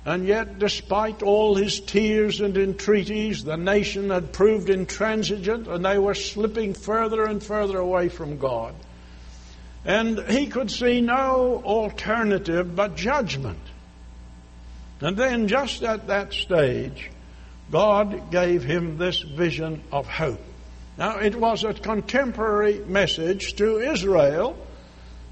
and 0.06 0.28
yet, 0.28 0.60
despite 0.60 1.24
all 1.24 1.56
his 1.56 1.80
tears 1.80 2.40
and 2.40 2.56
entreaties, 2.58 3.44
the 3.44 3.58
nation 3.58 4.12
had 4.12 4.32
proved 4.32 4.70
intransigent 4.70 5.68
and 5.68 5.84
they 5.84 5.98
were 5.98 6.14
slipping 6.14 6.76
further 6.76 7.26
and 7.26 7.42
further 7.42 7.80
away 7.80 8.10
from 8.10 8.38
God. 8.38 8.76
And 9.84 10.20
he 10.30 10.46
could 10.46 10.70
see 10.70 11.02
no 11.02 11.62
alternative 11.66 12.76
but 12.76 12.96
judgment. 12.96 13.60
And 15.02 15.18
then, 15.18 15.48
just 15.48 15.82
at 15.82 16.08
that 16.08 16.34
stage, 16.34 17.10
God 17.72 18.32
gave 18.32 18.64
him 18.64 18.98
this 18.98 19.20
vision 19.20 19.82
of 19.92 20.08
hope. 20.08 20.42
Now, 20.98 21.18
it 21.18 21.36
was 21.36 21.64
a 21.64 21.74
contemporary 21.74 22.80
message 22.80 23.56
to 23.56 23.80
Israel, 23.80 24.56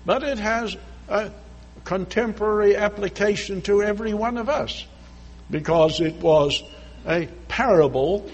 but 0.06 0.24
it 0.24 0.40
has 0.40 0.76
a 1.08 1.32
contemporary 1.84 2.76
application 2.76 3.62
to 3.64 3.84
every 3.84 4.14
one 4.14 4.38
of 4.38 4.50
us 4.50 4.86
because 5.50 6.00
it 6.00 6.16
was 6.16 6.64
a 7.08 7.28
parable 7.48 8.30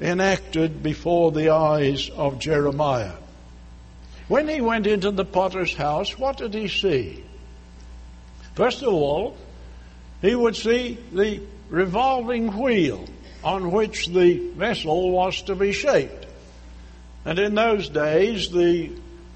enacted 0.00 0.82
before 0.82 1.30
the 1.32 1.50
eyes 1.50 2.10
of 2.10 2.38
Jeremiah. 2.38 3.12
When 4.28 4.48
he 4.48 4.60
went 4.60 4.86
into 4.86 5.10
the 5.10 5.24
potter's 5.24 5.74
house, 5.74 6.18
what 6.18 6.38
did 6.38 6.54
he 6.54 6.68
see? 6.68 7.24
First 8.54 8.82
of 8.82 8.92
all, 8.92 9.36
he 10.22 10.34
would 10.34 10.56
see 10.56 10.98
the 11.12 11.42
revolving 11.68 12.56
wheel 12.58 13.04
on 13.42 13.70
which 13.70 14.06
the 14.06 14.38
vessel 14.56 15.10
was 15.10 15.42
to 15.42 15.54
be 15.54 15.72
shaped. 15.72 16.26
And 17.26 17.38
in 17.38 17.54
those 17.54 17.88
days, 17.88 18.50
the 18.50 18.90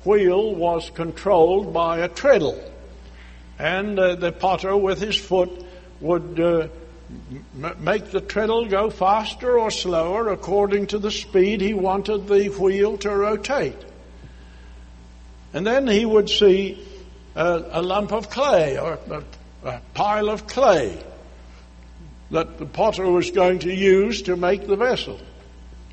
wheel 0.04 0.54
was 0.54 0.90
controlled 0.90 1.72
by 1.74 1.98
a 1.98 2.08
treadle. 2.08 2.58
And 3.58 3.98
uh, 3.98 4.14
the 4.14 4.32
potter 4.32 4.76
with 4.76 5.00
his 5.00 5.16
foot 5.16 5.50
would 6.00 6.38
uh, 6.38 6.68
m- 7.54 7.76
make 7.80 8.10
the 8.10 8.20
treadle 8.20 8.66
go 8.66 8.90
faster 8.90 9.58
or 9.58 9.70
slower 9.70 10.28
according 10.28 10.88
to 10.88 10.98
the 10.98 11.10
speed 11.10 11.60
he 11.60 11.74
wanted 11.74 12.28
the 12.28 12.48
wheel 12.48 12.96
to 12.98 13.10
rotate. 13.10 13.76
And 15.52 15.66
then 15.66 15.88
he 15.88 16.04
would 16.04 16.28
see 16.28 16.86
a, 17.34 17.64
a 17.70 17.82
lump 17.82 18.12
of 18.12 18.30
clay 18.30 18.78
or 18.78 18.98
a, 19.10 19.24
a 19.64 19.80
pile 19.94 20.28
of 20.28 20.46
clay 20.46 21.02
that 22.30 22.58
the 22.58 22.66
potter 22.66 23.10
was 23.10 23.30
going 23.30 23.60
to 23.60 23.74
use 23.74 24.22
to 24.22 24.36
make 24.36 24.66
the 24.66 24.76
vessel. 24.76 25.18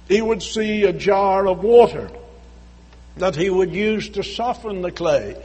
He 0.07 0.21
would 0.21 0.43
see 0.43 0.83
a 0.83 0.93
jar 0.93 1.47
of 1.47 1.63
water 1.63 2.11
that 3.17 3.35
he 3.35 3.49
would 3.49 3.73
use 3.73 4.09
to 4.09 4.23
soften 4.23 4.81
the 4.81 4.91
clay 4.91 5.35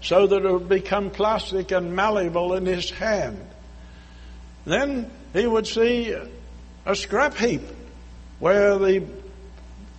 so 0.00 0.26
that 0.26 0.44
it 0.44 0.52
would 0.52 0.68
become 0.68 1.10
plastic 1.10 1.70
and 1.70 1.94
malleable 1.94 2.54
in 2.54 2.66
his 2.66 2.90
hand. 2.90 3.44
Then 4.64 5.10
he 5.32 5.46
would 5.46 5.66
see 5.66 6.14
a 6.86 6.94
scrap 6.94 7.36
heap 7.36 7.62
where 8.38 8.78
the 8.78 9.04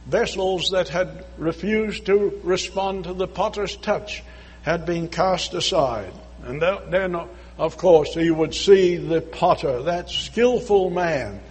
vessels 0.05 0.71
that 0.71 0.89
had 0.89 1.25
refused 1.37 2.05
to 2.05 2.39
respond 2.43 3.03
to 3.03 3.13
the 3.13 3.27
potter's 3.27 3.75
touch 3.75 4.23
had 4.63 4.85
been 4.85 5.07
cast 5.07 5.53
aside. 5.53 6.13
And 6.43 6.61
then 6.61 7.15
of 7.59 7.75
course, 7.77 8.13
he 8.13 8.31
would 8.31 8.55
see 8.55 8.95
the 8.95 9.21
potter, 9.21 9.83
that 9.83 10.09
skillful 10.09 10.89
man 10.89 11.41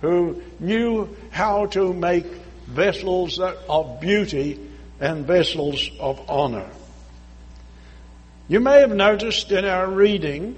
who 0.00 0.40
knew 0.60 1.16
how 1.30 1.66
to 1.66 1.92
make 1.92 2.26
vessels 2.66 3.40
of 3.40 4.00
beauty 4.00 4.60
and 5.00 5.26
vessels 5.26 5.90
of 5.98 6.30
honor. 6.30 6.68
You 8.48 8.60
may 8.60 8.80
have 8.80 8.94
noticed 8.94 9.52
in 9.52 9.66
our 9.66 9.86
reading 9.86 10.56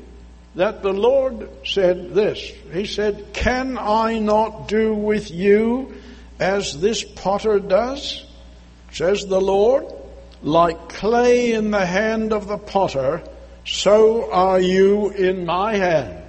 that 0.54 0.82
the 0.82 0.92
Lord 0.92 1.48
said 1.66 2.14
this. 2.14 2.38
He 2.72 2.86
said, 2.86 3.32
Can 3.32 3.76
I 3.78 4.18
not 4.18 4.68
do 4.68 4.94
with 4.94 5.30
you 5.30 5.94
as 6.38 6.80
this 6.80 7.02
potter 7.02 7.58
does? 7.58 8.24
Says 8.92 9.26
the 9.26 9.40
Lord, 9.40 9.86
like 10.42 10.88
clay 10.88 11.52
in 11.52 11.72
the 11.72 11.84
hand 11.84 12.32
of 12.32 12.46
the 12.46 12.58
potter, 12.58 13.22
so 13.66 14.32
are 14.32 14.60
you 14.60 15.10
in 15.10 15.44
my 15.44 15.76
hand. 15.76 16.24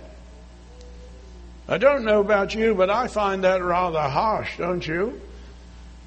I 1.67 1.77
don't 1.77 2.03
know 2.03 2.19
about 2.19 2.53
you, 2.53 2.75
but 2.75 2.89
I 2.89 3.07
find 3.07 3.43
that 3.43 3.63
rather 3.63 4.01
harsh, 4.01 4.57
don't 4.57 4.85
you? 4.85 5.21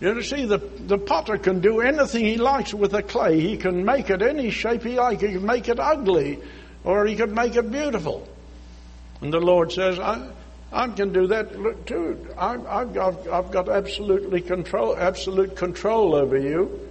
You 0.04 0.20
see, 0.20 0.44
the, 0.44 0.58
the 0.58 0.98
potter 0.98 1.38
can 1.38 1.60
do 1.60 1.80
anything 1.80 2.26
he 2.26 2.36
likes 2.36 2.74
with 2.74 2.90
the 2.90 3.02
clay. 3.02 3.40
He 3.40 3.56
can 3.56 3.86
make 3.86 4.10
it 4.10 4.20
any 4.20 4.50
shape 4.50 4.82
he 4.82 4.96
likes. 4.96 5.22
He 5.22 5.28
can 5.28 5.46
make 5.46 5.66
it 5.66 5.80
ugly, 5.80 6.40
or 6.84 7.06
he 7.06 7.16
can 7.16 7.32
make 7.32 7.56
it 7.56 7.70
beautiful. 7.70 8.28
And 9.22 9.32
the 9.32 9.40
Lord 9.40 9.72
says, 9.72 9.98
I, 9.98 10.28
I 10.70 10.88
can 10.88 11.14
do 11.14 11.26
that 11.28 11.86
too. 11.86 12.28
I, 12.36 12.52
have 12.80 12.92
got, 12.92 13.26
I've 13.28 13.50
got 13.50 13.70
absolutely 13.70 14.42
control, 14.42 14.94
absolute 14.94 15.56
control 15.56 16.14
over 16.14 16.36
you. 16.36 16.86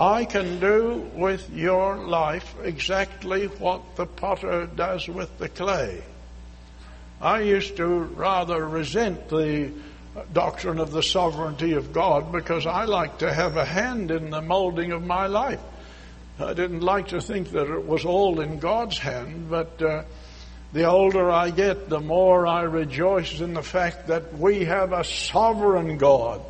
I 0.00 0.24
can 0.24 0.58
do 0.58 1.10
with 1.14 1.50
your 1.50 1.98
life 1.98 2.54
exactly 2.62 3.48
what 3.48 3.96
the 3.96 4.06
potter 4.06 4.64
does 4.64 5.06
with 5.08 5.36
the 5.36 5.50
clay. 5.50 6.02
I 7.20 7.40
used 7.40 7.76
to 7.76 7.86
rather 7.86 8.66
resent 8.66 9.28
the 9.28 9.72
doctrine 10.32 10.78
of 10.78 10.90
the 10.90 11.02
sovereignty 11.02 11.72
of 11.72 11.92
God 11.92 12.32
because 12.32 12.66
I 12.66 12.84
like 12.84 13.18
to 13.18 13.32
have 13.32 13.56
a 13.56 13.64
hand 13.64 14.10
in 14.10 14.30
the 14.30 14.42
molding 14.42 14.92
of 14.92 15.04
my 15.04 15.26
life. 15.26 15.60
I 16.38 16.52
didn't 16.52 16.80
like 16.80 17.08
to 17.08 17.20
think 17.20 17.50
that 17.50 17.70
it 17.70 17.86
was 17.86 18.04
all 18.04 18.40
in 18.40 18.58
God's 18.58 18.98
hand, 18.98 19.48
but 19.48 19.80
uh, 19.80 20.04
the 20.72 20.84
older 20.84 21.30
I 21.30 21.50
get, 21.50 21.88
the 21.88 22.00
more 22.00 22.46
I 22.46 22.62
rejoice 22.62 23.40
in 23.40 23.54
the 23.54 23.62
fact 23.62 24.08
that 24.08 24.38
we 24.38 24.64
have 24.64 24.92
a 24.92 25.04
sovereign 25.04 25.96
God 25.96 26.42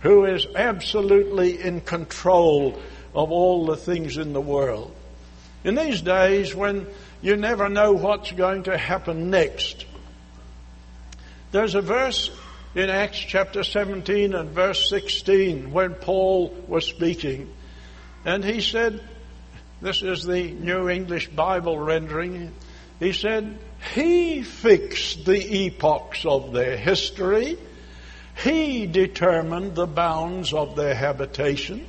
who 0.00 0.24
is 0.24 0.46
absolutely 0.54 1.60
in 1.60 1.80
control 1.80 2.80
of 3.14 3.30
all 3.30 3.66
the 3.66 3.76
things 3.76 4.16
in 4.16 4.32
the 4.32 4.40
world. 4.40 4.94
In 5.64 5.74
these 5.74 6.02
days 6.02 6.54
when 6.54 6.86
you 7.20 7.36
never 7.36 7.68
know 7.68 7.92
what's 7.92 8.32
going 8.32 8.64
to 8.64 8.76
happen 8.76 9.30
next, 9.30 9.86
there's 11.50 11.74
a 11.74 11.80
verse 11.80 12.30
in 12.74 12.90
Acts 12.90 13.18
chapter 13.18 13.62
17 13.62 14.34
and 14.34 14.50
verse 14.50 14.88
16 14.88 15.72
when 15.72 15.94
Paul 15.94 16.54
was 16.66 16.86
speaking, 16.86 17.52
and 18.24 18.44
he 18.44 18.60
said, 18.60 19.02
this 19.80 20.02
is 20.02 20.24
the 20.24 20.50
New 20.50 20.88
English 20.88 21.28
Bible 21.28 21.78
rendering, 21.78 22.52
he 22.98 23.12
said, 23.12 23.58
He 23.94 24.42
fixed 24.42 25.24
the 25.24 25.66
epochs 25.66 26.26
of 26.26 26.52
their 26.52 26.76
history 26.76 27.58
he 28.44 28.86
determined 28.86 29.74
the 29.74 29.86
bounds 29.86 30.52
of 30.52 30.76
their 30.76 30.94
habitation. 30.94 31.84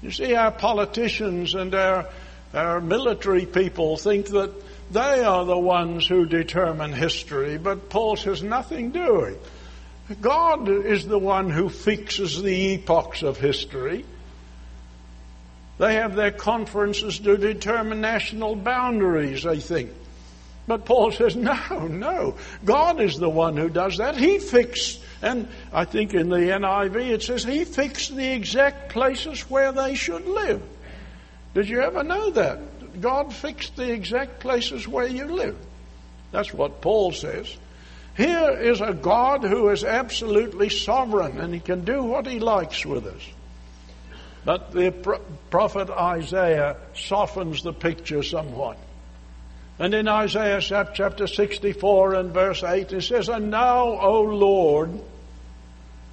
You 0.00 0.10
see, 0.10 0.34
our 0.34 0.52
politicians 0.52 1.54
and 1.54 1.74
our, 1.74 2.08
our 2.54 2.80
military 2.80 3.46
people 3.46 3.96
think 3.96 4.28
that 4.28 4.52
they 4.92 5.24
are 5.24 5.44
the 5.44 5.58
ones 5.58 6.06
who 6.06 6.26
determine 6.26 6.92
history, 6.92 7.58
but 7.58 7.88
Paul 7.88 8.16
says 8.16 8.42
nothing 8.42 8.90
doing. 8.90 9.36
God 10.20 10.68
is 10.68 11.06
the 11.06 11.18
one 11.18 11.50
who 11.50 11.68
fixes 11.68 12.42
the 12.42 12.74
epochs 12.74 13.22
of 13.22 13.38
history. 13.38 14.04
They 15.78 15.94
have 15.94 16.14
their 16.14 16.30
conferences 16.30 17.18
to 17.20 17.36
determine 17.36 18.00
national 18.00 18.56
boundaries, 18.56 19.46
I 19.46 19.58
think. 19.58 19.90
But 20.66 20.84
Paul 20.84 21.12
says, 21.12 21.34
no, 21.36 21.88
no. 21.88 22.36
God 22.64 23.00
is 23.00 23.18
the 23.18 23.30
one 23.30 23.56
who 23.56 23.68
does 23.68 23.98
that. 23.98 24.16
He 24.16 24.38
fixed, 24.38 25.00
and 25.22 25.48
I 25.72 25.84
think 25.84 26.14
in 26.14 26.28
the 26.28 26.36
NIV 26.36 27.10
it 27.10 27.22
says, 27.22 27.44
He 27.44 27.64
fixed 27.64 28.14
the 28.14 28.32
exact 28.32 28.90
places 28.90 29.50
where 29.50 29.72
they 29.72 29.94
should 29.94 30.26
live. 30.26 30.62
Did 31.54 31.68
you 31.68 31.80
ever 31.80 32.02
know 32.02 32.30
that? 32.30 33.00
God 33.00 33.32
fixed 33.32 33.76
the 33.76 33.90
exact 33.90 34.40
places 34.40 34.86
where 34.86 35.06
you 35.06 35.26
live. 35.26 35.56
That's 36.30 36.52
what 36.52 36.80
Paul 36.80 37.12
says. 37.12 37.56
Here 38.16 38.50
is 38.50 38.80
a 38.80 38.92
God 38.92 39.42
who 39.42 39.70
is 39.70 39.84
absolutely 39.84 40.68
sovereign 40.68 41.38
and 41.38 41.54
he 41.54 41.60
can 41.60 41.84
do 41.84 42.02
what 42.02 42.26
he 42.26 42.38
likes 42.38 42.84
with 42.84 43.06
us. 43.06 43.22
But 44.44 44.72
the 44.72 44.90
prophet 45.50 45.88
Isaiah 45.88 46.76
softens 46.94 47.62
the 47.62 47.72
picture 47.72 48.22
somewhat. 48.22 48.76
And 49.78 49.94
in 49.94 50.08
Isaiah 50.08 50.60
chapter 50.60 51.26
64 51.26 52.14
and 52.14 52.32
verse 52.32 52.62
8 52.62 52.92
it 52.92 53.02
says, 53.02 53.28
And 53.28 53.50
now, 53.50 53.98
O 54.00 54.22
Lord, 54.22 54.90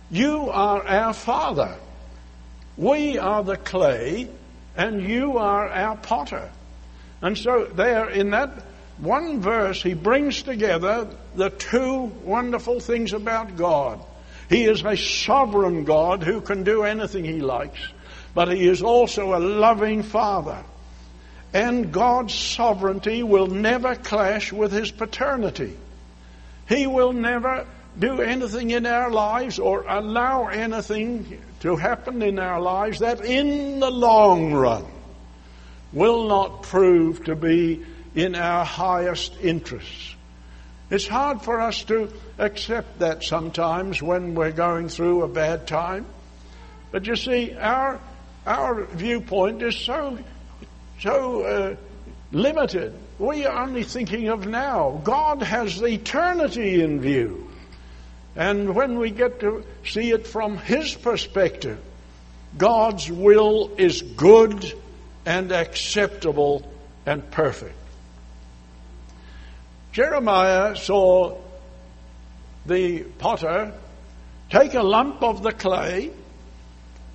you 0.09 0.49
are 0.49 0.85
our 0.87 1.13
Father. 1.13 1.75
We 2.77 3.17
are 3.17 3.43
the 3.43 3.57
clay, 3.57 4.29
and 4.77 5.01
you 5.01 5.37
are 5.37 5.67
our 5.67 5.97
potter. 5.97 6.49
And 7.21 7.37
so 7.37 7.65
there 7.65 8.09
in 8.09 8.31
that 8.31 8.63
one 8.99 9.39
verse, 9.39 9.81
he 9.81 9.93
brings 9.93 10.43
together 10.43 11.07
the 11.35 11.49
two 11.49 12.11
wonderful 12.23 12.79
things 12.79 13.13
about 13.13 13.55
God. 13.55 13.99
He 14.49 14.65
is 14.65 14.83
a 14.83 14.97
sovereign 14.97 15.85
God 15.85 16.23
who 16.23 16.41
can 16.41 16.63
do 16.63 16.83
anything 16.83 17.23
he 17.23 17.39
likes, 17.39 17.79
but 18.33 18.51
he 18.51 18.67
is 18.67 18.81
also 18.81 19.35
a 19.35 19.39
loving 19.39 20.03
Father. 20.03 20.63
And 21.53 21.91
God's 21.91 22.33
sovereignty 22.33 23.23
will 23.23 23.47
never 23.47 23.95
clash 23.95 24.51
with 24.51 24.71
his 24.71 24.91
paternity. 24.91 25.77
He 26.67 26.85
will 26.85 27.13
never 27.13 27.65
do 27.97 28.21
anything 28.21 28.71
in 28.71 28.85
our 28.85 29.09
lives 29.09 29.59
or 29.59 29.85
allow 29.87 30.47
anything 30.47 31.41
to 31.61 31.75
happen 31.75 32.21
in 32.21 32.37
our 32.37 32.61
lives 32.61 32.99
that 32.99 33.23
in 33.23 33.79
the 33.79 33.89
long 33.89 34.53
run 34.53 34.85
will 35.91 36.27
not 36.27 36.63
prove 36.63 37.23
to 37.25 37.35
be 37.35 37.83
in 38.15 38.35
our 38.35 38.65
highest 38.65 39.33
interests. 39.41 40.15
It's 40.89 41.07
hard 41.07 41.43
for 41.43 41.61
us 41.61 41.83
to 41.85 42.11
accept 42.39 42.99
that 42.99 43.23
sometimes 43.23 44.01
when 44.01 44.33
we're 44.33 44.51
going 44.51 44.89
through 44.89 45.23
a 45.23 45.27
bad 45.27 45.67
time. 45.67 46.05
But 46.91 47.05
you 47.05 47.15
see, 47.15 47.53
our, 47.53 47.99
our 48.47 48.85
viewpoint 48.85 49.61
is 49.61 49.77
so, 49.77 50.17
so 50.99 51.41
uh, 51.43 51.75
limited. 52.31 52.93
We 53.19 53.45
are 53.45 53.63
only 53.63 53.83
thinking 53.83 54.29
of 54.29 54.47
now. 54.47 54.99
God 55.03 55.43
has 55.43 55.79
eternity 55.81 56.81
in 56.81 57.01
view. 57.01 57.47
And 58.35 58.73
when 58.73 58.97
we 58.97 59.11
get 59.11 59.41
to 59.41 59.63
see 59.85 60.11
it 60.11 60.25
from 60.25 60.57
His 60.57 60.95
perspective, 60.95 61.77
God's 62.57 63.11
will 63.11 63.71
is 63.77 64.01
good 64.01 64.73
and 65.25 65.51
acceptable 65.51 66.67
and 67.05 67.29
perfect. 67.29 67.75
Jeremiah 69.91 70.75
saw 70.75 71.37
the 72.65 73.03
potter 73.17 73.73
take 74.49 74.73
a 74.73 74.83
lump 74.83 75.23
of 75.23 75.43
the 75.43 75.51
clay, 75.51 76.11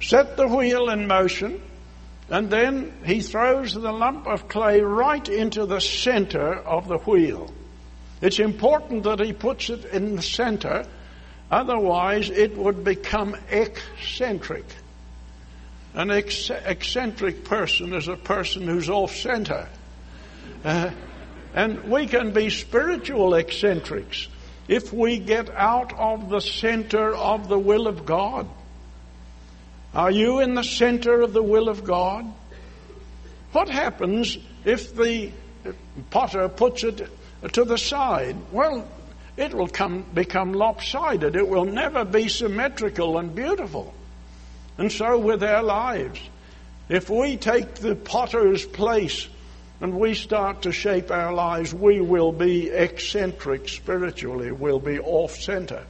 set 0.01 0.37
the 0.37 0.47
wheel 0.47 0.91
in 0.91 1.07
motion, 1.07 1.61
and 2.31 2.51
then 2.51 2.93
he 3.05 3.21
throws 3.21 3.75
the 3.75 3.93
lump 3.93 4.27
of 4.27 4.49
clay 4.49 4.81
right 4.81 5.29
into 5.29 5.67
the 5.67 5.81
center 5.81 6.55
of 6.55 6.89
the 6.89 6.99
wheel. 6.99 7.53
It's 8.21 8.39
important 8.39 9.05
that 9.05 9.21
he 9.21 9.33
puts 9.33 9.69
it 9.69 9.85
in 9.87 10.17
the 10.17 10.23
center, 10.23 10.87
otherwise, 11.51 12.31
it 12.31 12.57
would 12.57 12.83
become 12.83 13.37
eccentric. 13.51 14.65
An 15.95 16.11
eccentric 16.11 17.45
person 17.45 17.93
is 17.93 18.09
a 18.09 18.17
person 18.17 18.67
who's 18.67 18.89
off 18.89 19.15
center. 19.15 19.69
Uh, 20.65 20.91
and 21.55 21.85
we 21.85 22.07
can 22.07 22.33
be 22.33 22.51
spiritual 22.51 23.35
eccentrics 23.35 24.29
if 24.67 24.93
we 24.93 25.19
get 25.19 25.49
out 25.51 25.93
of 25.97 26.29
the 26.29 26.41
center 26.41 27.15
of 27.15 27.49
the 27.49 27.59
will 27.59 27.87
of 27.87 28.05
God. 28.05 28.49
Are 29.95 30.11
you 30.11 30.41
in 30.41 30.55
the 30.55 30.65
center 30.65 31.23
of 31.23 31.33
the 31.33 31.43
will 31.43 31.69
of 31.69 31.85
God? 31.85 32.27
What 33.53 33.69
happens 33.69 34.37
if 34.65 34.97
the 34.97 35.31
potter 36.11 36.49
puts 36.49 36.83
it 36.83 37.09
to 37.53 37.65
the 37.65 37.79
side? 37.79 38.37
Well, 38.51 38.89
it 39.37 39.55
will 39.55 39.69
come, 39.69 40.05
become 40.13 40.53
lopsided. 40.53 41.37
It 41.37 41.49
will 41.49 41.65
never 41.65 42.05
be 42.05 42.29
symmetrical 42.29 43.19
and 43.19 43.33
beautiful. 43.35 43.95
And 44.77 44.91
so 44.91 45.19
with 45.19 45.45
our 45.45 45.63
lives. 45.63 46.21
If 46.89 47.09
we 47.09 47.37
take 47.37 47.77
the 47.77 47.95
potter's 47.95 48.65
place 48.67 49.29
and 49.81 49.99
we 49.99 50.15
start 50.15 50.63
to 50.63 50.73
shape 50.73 51.11
our 51.11 51.33
lives, 51.33 51.75
we 51.75 52.01
will 52.01 52.33
be 52.33 52.71
eccentric 52.71 53.69
spiritually, 53.69 54.53
we'll 54.53 54.79
be 54.79 54.99
off 54.99 55.37
center. 55.37 55.85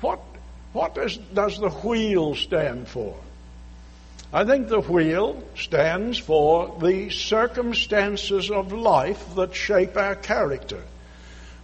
What, 0.00 0.20
what 0.72 0.94
does, 0.94 1.16
does 1.16 1.58
the 1.58 1.70
wheel 1.70 2.34
stand 2.34 2.88
for? 2.88 3.16
I 4.32 4.44
think 4.44 4.68
the 4.68 4.80
wheel 4.80 5.42
stands 5.56 6.18
for 6.18 6.76
the 6.80 7.08
circumstances 7.10 8.50
of 8.50 8.72
life 8.72 9.34
that 9.36 9.54
shape 9.54 9.96
our 9.96 10.16
character. 10.16 10.82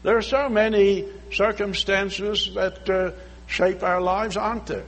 There 0.03 0.17
are 0.17 0.23
so 0.23 0.49
many 0.49 1.05
circumstances 1.33 2.55
that 2.55 2.89
uh, 2.89 3.11
shape 3.47 3.83
our 3.83 4.01
lives, 4.01 4.37
aren't 4.37 4.67
there? 4.67 4.87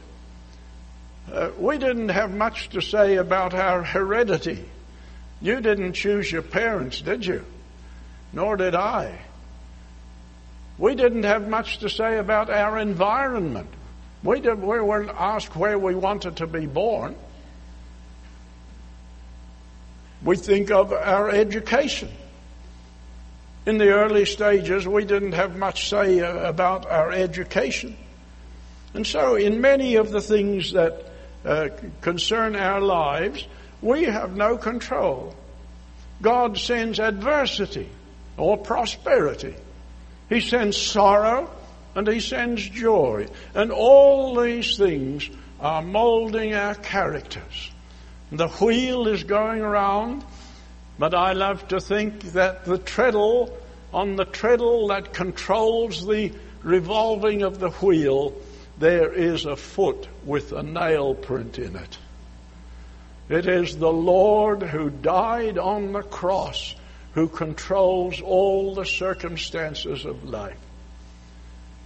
Uh, 1.30 1.50
we 1.58 1.78
didn't 1.78 2.08
have 2.08 2.34
much 2.34 2.70
to 2.70 2.80
say 2.80 3.16
about 3.16 3.54
our 3.54 3.82
heredity. 3.82 4.64
You 5.40 5.60
didn't 5.60 5.94
choose 5.94 6.30
your 6.30 6.42
parents, 6.42 7.00
did 7.00 7.26
you? 7.26 7.44
Nor 8.32 8.56
did 8.56 8.74
I. 8.74 9.18
We 10.78 10.94
didn't 10.94 11.24
have 11.24 11.48
much 11.48 11.78
to 11.78 11.90
say 11.90 12.18
about 12.18 12.50
our 12.50 12.78
environment. 12.78 13.68
We, 14.22 14.40
did, 14.40 14.60
we 14.60 14.80
weren't 14.80 15.10
asked 15.10 15.56
where 15.56 15.78
we 15.78 15.94
wanted 15.94 16.36
to 16.36 16.46
be 16.46 16.66
born. 16.66 17.16
We 20.24 20.36
think 20.36 20.70
of 20.70 20.92
our 20.92 21.30
education. 21.30 22.10
In 23.66 23.78
the 23.78 23.90
early 23.90 24.24
stages, 24.24 24.86
we 24.86 25.04
didn't 25.04 25.32
have 25.32 25.56
much 25.56 25.88
say 25.88 26.20
uh, 26.20 26.48
about 26.48 26.86
our 26.86 27.12
education. 27.12 27.96
And 28.94 29.06
so, 29.06 29.36
in 29.36 29.60
many 29.60 29.96
of 29.96 30.10
the 30.10 30.20
things 30.20 30.72
that 30.72 31.11
uh, 31.44 31.68
concern 32.00 32.56
our 32.56 32.80
lives, 32.80 33.46
we 33.80 34.04
have 34.04 34.36
no 34.36 34.56
control. 34.56 35.34
God 36.20 36.56
sends 36.56 37.00
adversity 37.00 37.88
or 38.36 38.56
prosperity. 38.56 39.54
He 40.28 40.40
sends 40.40 40.76
sorrow 40.76 41.50
and 41.94 42.06
He 42.06 42.20
sends 42.20 42.66
joy. 42.68 43.26
And 43.54 43.72
all 43.72 44.40
these 44.40 44.76
things 44.76 45.28
are 45.60 45.82
molding 45.82 46.54
our 46.54 46.74
characters. 46.74 47.70
The 48.30 48.48
wheel 48.48 49.08
is 49.08 49.24
going 49.24 49.60
around, 49.60 50.24
but 50.98 51.14
I 51.14 51.32
love 51.34 51.68
to 51.68 51.80
think 51.80 52.22
that 52.32 52.64
the 52.64 52.78
treadle, 52.78 53.54
on 53.92 54.16
the 54.16 54.24
treadle 54.24 54.88
that 54.88 55.12
controls 55.12 56.06
the 56.06 56.32
revolving 56.62 57.42
of 57.42 57.58
the 57.58 57.70
wheel, 57.70 58.34
there 58.82 59.12
is 59.12 59.44
a 59.44 59.54
foot 59.54 60.08
with 60.24 60.50
a 60.50 60.62
nail 60.64 61.14
print 61.14 61.56
in 61.56 61.76
it. 61.76 61.98
It 63.28 63.46
is 63.46 63.78
the 63.78 63.92
Lord 63.92 64.60
who 64.60 64.90
died 64.90 65.56
on 65.56 65.92
the 65.92 66.02
cross 66.02 66.74
who 67.12 67.28
controls 67.28 68.20
all 68.20 68.74
the 68.74 68.84
circumstances 68.84 70.04
of 70.04 70.24
life. 70.24 70.58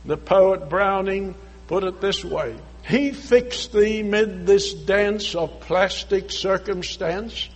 The 0.06 0.16
poet 0.16 0.70
Browning 0.70 1.35
put 1.68 1.85
it 1.85 2.00
this 2.00 2.24
way 2.24 2.56
He 2.88 3.12
fixed 3.12 3.74
thee 3.74 4.02
mid 4.02 4.46
this 4.46 4.72
dance 4.72 5.35
of 5.35 5.61
plastic 5.61 6.32
circumstance, 6.32 7.50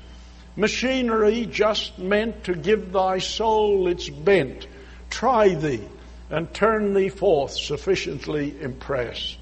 machinery 0.54 1.46
just 1.46 1.98
meant 1.98 2.44
to 2.44 2.54
give 2.54 2.92
thy 2.92 3.20
soul 3.20 3.88
its 3.88 4.10
bent. 4.10 4.66
Try 5.08 5.54
thee 5.54 5.88
and 6.30 6.52
turn 6.54 6.94
thee 6.94 7.08
forth 7.08 7.52
sufficiently 7.52 8.60
impressed. 8.60 9.38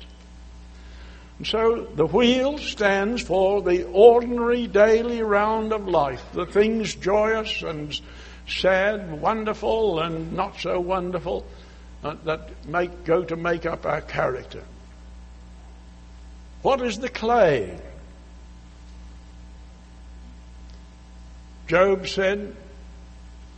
And 1.38 1.46
so 1.46 1.86
the 1.94 2.06
wheel 2.06 2.58
stands 2.58 3.22
for 3.22 3.62
the 3.62 3.84
ordinary 3.84 4.66
daily 4.66 5.22
round 5.22 5.72
of 5.72 5.86
life, 5.86 6.24
the 6.32 6.46
things 6.46 6.94
joyous 6.94 7.62
and 7.62 7.98
sad, 8.48 9.20
wonderful 9.20 10.00
and 10.00 10.32
not 10.32 10.58
so 10.58 10.80
wonderful 10.80 11.46
uh, 12.02 12.16
that 12.24 12.66
make, 12.66 13.04
go 13.04 13.22
to 13.22 13.36
make 13.36 13.66
up 13.66 13.86
our 13.86 14.00
character. 14.00 14.64
What 16.62 16.80
is 16.80 16.98
the 16.98 17.08
clay? 17.08 17.78
Job 21.68 22.08
said, 22.08 22.56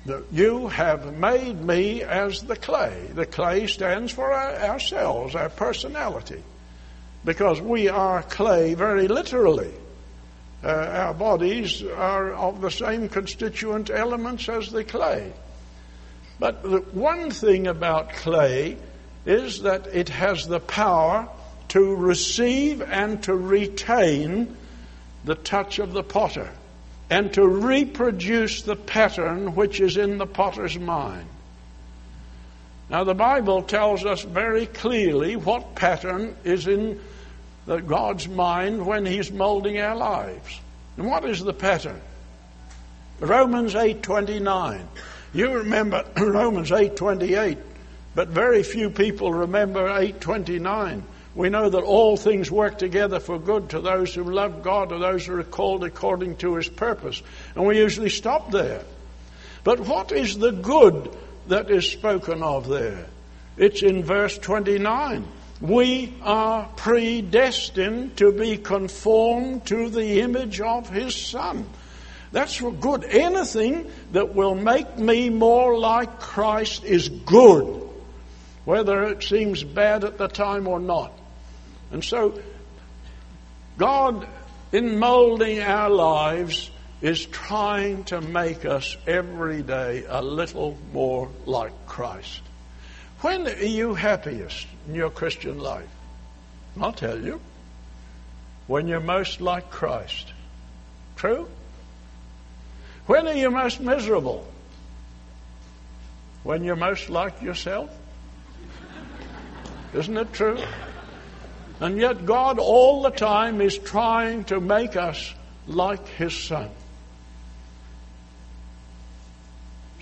that 0.07 0.25
you 0.33 0.69
have 0.69 1.17
made 1.17 1.61
me 1.61 2.03
as 2.03 2.43
the 2.43 2.57
clay. 2.57 3.09
The 3.13 3.27
clay 3.27 3.67
stands 3.67 4.13
for 4.13 4.33
our, 4.33 4.57
ourselves, 4.57 5.35
our 5.35 5.51
personality, 5.51 6.43
because 7.25 7.61
we 7.61 7.89
are 7.89 8.23
clay 8.23 8.75
very 8.75 9.09
literally. 9.09 9.73
Uh, 10.63 10.69
our 10.69 11.15
bodies 11.15 11.83
are 11.83 12.33
of 12.33 12.61
the 12.61 12.71
same 12.71 13.09
constituent 13.09 13.91
elements 13.91 14.49
as 14.49 14.71
the 14.71 14.85
clay. 14.85 15.33
But 16.39 16.63
the 16.63 16.79
one 16.93 17.31
thing 17.31 17.67
about 17.67 18.15
clay 18.15 18.77
is 19.27 19.63
that 19.63 19.87
it 19.89 20.09
has 20.09 20.47
the 20.47 20.61
power 20.61 21.29
to 21.69 21.95
receive 21.95 22.81
and 22.83 23.23
to 23.25 23.35
retain 23.35 24.57
the 25.25 25.35
touch 25.35 25.79
of 25.79 25.93
the 25.93 26.03
potter 26.03 26.51
and 27.11 27.35
to 27.35 27.47
reproduce 27.47 28.63
the 28.63 28.77
pattern 28.77 29.57
which 29.57 29.81
is 29.81 29.97
in 29.97 30.17
the 30.17 30.27
potter's 30.27 30.79
mind. 30.79 31.27
Now, 32.89 33.05
the 33.05 33.15
Bible 33.15 33.63
tells 33.63 34.05
us 34.05 34.23
very 34.23 34.67
clearly 34.67 35.37
what 35.37 35.75
pattern 35.75 36.37
is 36.45 36.67
in 36.67 37.01
God's 37.67 38.29
mind 38.29 38.87
when 38.87 39.05
He's 39.05 39.31
molding 39.31 39.79
our 39.79 39.97
lives. 39.97 40.61
And 40.97 41.07
what 41.07 41.25
is 41.25 41.43
the 41.43 41.53
pattern? 41.53 42.01
Romans 43.21 43.75
8:29. 43.75 44.81
You 45.33 45.53
remember 45.53 46.05
Romans 46.17 46.71
8:28, 46.71 47.59
but 48.15 48.29
very 48.29 48.63
few 48.63 48.91
people 48.91 49.33
remember 49.33 49.89
8:29. 49.89 51.03
We 51.35 51.49
know 51.49 51.69
that 51.71 51.83
all 51.83 52.17
things 52.17 52.51
work 52.51 52.79
together 52.79 53.21
for 53.21 53.39
good 53.39 53.71
to 53.71 53.81
those 53.81 54.15
who 54.15 54.25
love 54.25 54.63
God, 54.63 54.89
to 54.89 54.99
those 54.99 55.27
who 55.27 55.39
are 55.39 55.45
called 55.45 55.85
according 55.85 56.37
to 56.39 56.57
His 56.57 56.69
purpose. 56.69 57.23
And 57.55 57.67
we 57.67 57.79
usually 57.79 58.11
stop 58.11 58.51
there. 58.51 58.83
But 59.63 59.81
what 59.81 60.11
is 60.11 60.39
the 60.39 60.51
good 60.51 61.17
that 61.47 61.71
is 61.71 61.89
spoken 61.89 62.43
of 62.43 62.69
there? 62.69 63.07
It's 63.57 63.83
in 63.83 64.03
verse 64.03 64.39
29. 64.39 65.27
We 65.61 66.15
are 66.23 66.67
predestined 66.77 68.17
to 68.17 68.33
be 68.33 68.57
conformed 68.57 69.67
to 69.67 69.89
the 69.89 70.21
image 70.23 70.61
of 70.61 70.89
His 70.89 71.15
Son. 71.15 71.67
That's 72.33 72.57
for 72.57 72.73
good. 72.73 73.05
Anything 73.05 73.91
that 74.13 74.35
will 74.35 74.55
make 74.55 74.99
me 74.99 75.31
more 75.31 75.79
like 75.79 76.19
Christ 76.19 76.85
is 76.85 77.09
good, 77.09 77.89
whether 78.65 79.05
it 79.05 79.23
seems 79.23 79.63
bad 79.63 80.05
at 80.05 80.17
the 80.17 80.29
time 80.29 80.67
or 80.67 80.81
not. 80.81 81.20
And 81.91 82.05
so, 82.05 82.41
God, 83.79 84.27
in 84.73 84.99
molding 84.99 85.61
our 85.61 85.91
lives, 85.91 86.71
is 87.01 87.25
trying 87.27 88.05
to 88.05 88.21
make 88.21 88.65
us 88.65 88.97
every 89.07 89.63
day 89.63 90.05
a 90.07 90.23
little 90.23 90.77
more 90.93 91.31
like 91.47 91.73
Christ. 91.87 92.43
When 93.21 93.47
are 93.47 93.55
you 93.55 93.95
happiest 93.95 94.67
in 94.87 94.95
your 94.95 95.11
Christian 95.11 95.59
life? 95.59 95.89
I'll 96.81 96.93
tell 96.93 97.21
you. 97.21 97.41
When 98.67 98.87
you're 98.87 99.01
most 99.01 99.41
like 99.41 99.71
Christ. 99.71 100.33
True? 101.17 101.49
When 103.07 103.27
are 103.27 103.35
you 103.35 103.51
most 103.51 103.81
miserable? 103.81 104.47
When 106.45 106.65
you're 106.65 106.77
most 106.77 107.11
like 107.11 107.43
yourself? 107.43 107.91
Isn't 109.93 110.17
it 110.17 110.33
true? 110.33 110.59
And 111.81 111.99
yet, 111.99 112.27
God 112.27 112.59
all 112.59 113.03
the 113.03 113.11
time 113.11 113.61
is 113.61 113.79
trying 113.79 114.45
to 114.45 114.61
make 114.61 114.97
us 114.97 115.35
like 115.67 116.07
His 116.09 116.37
Son. 116.37 116.69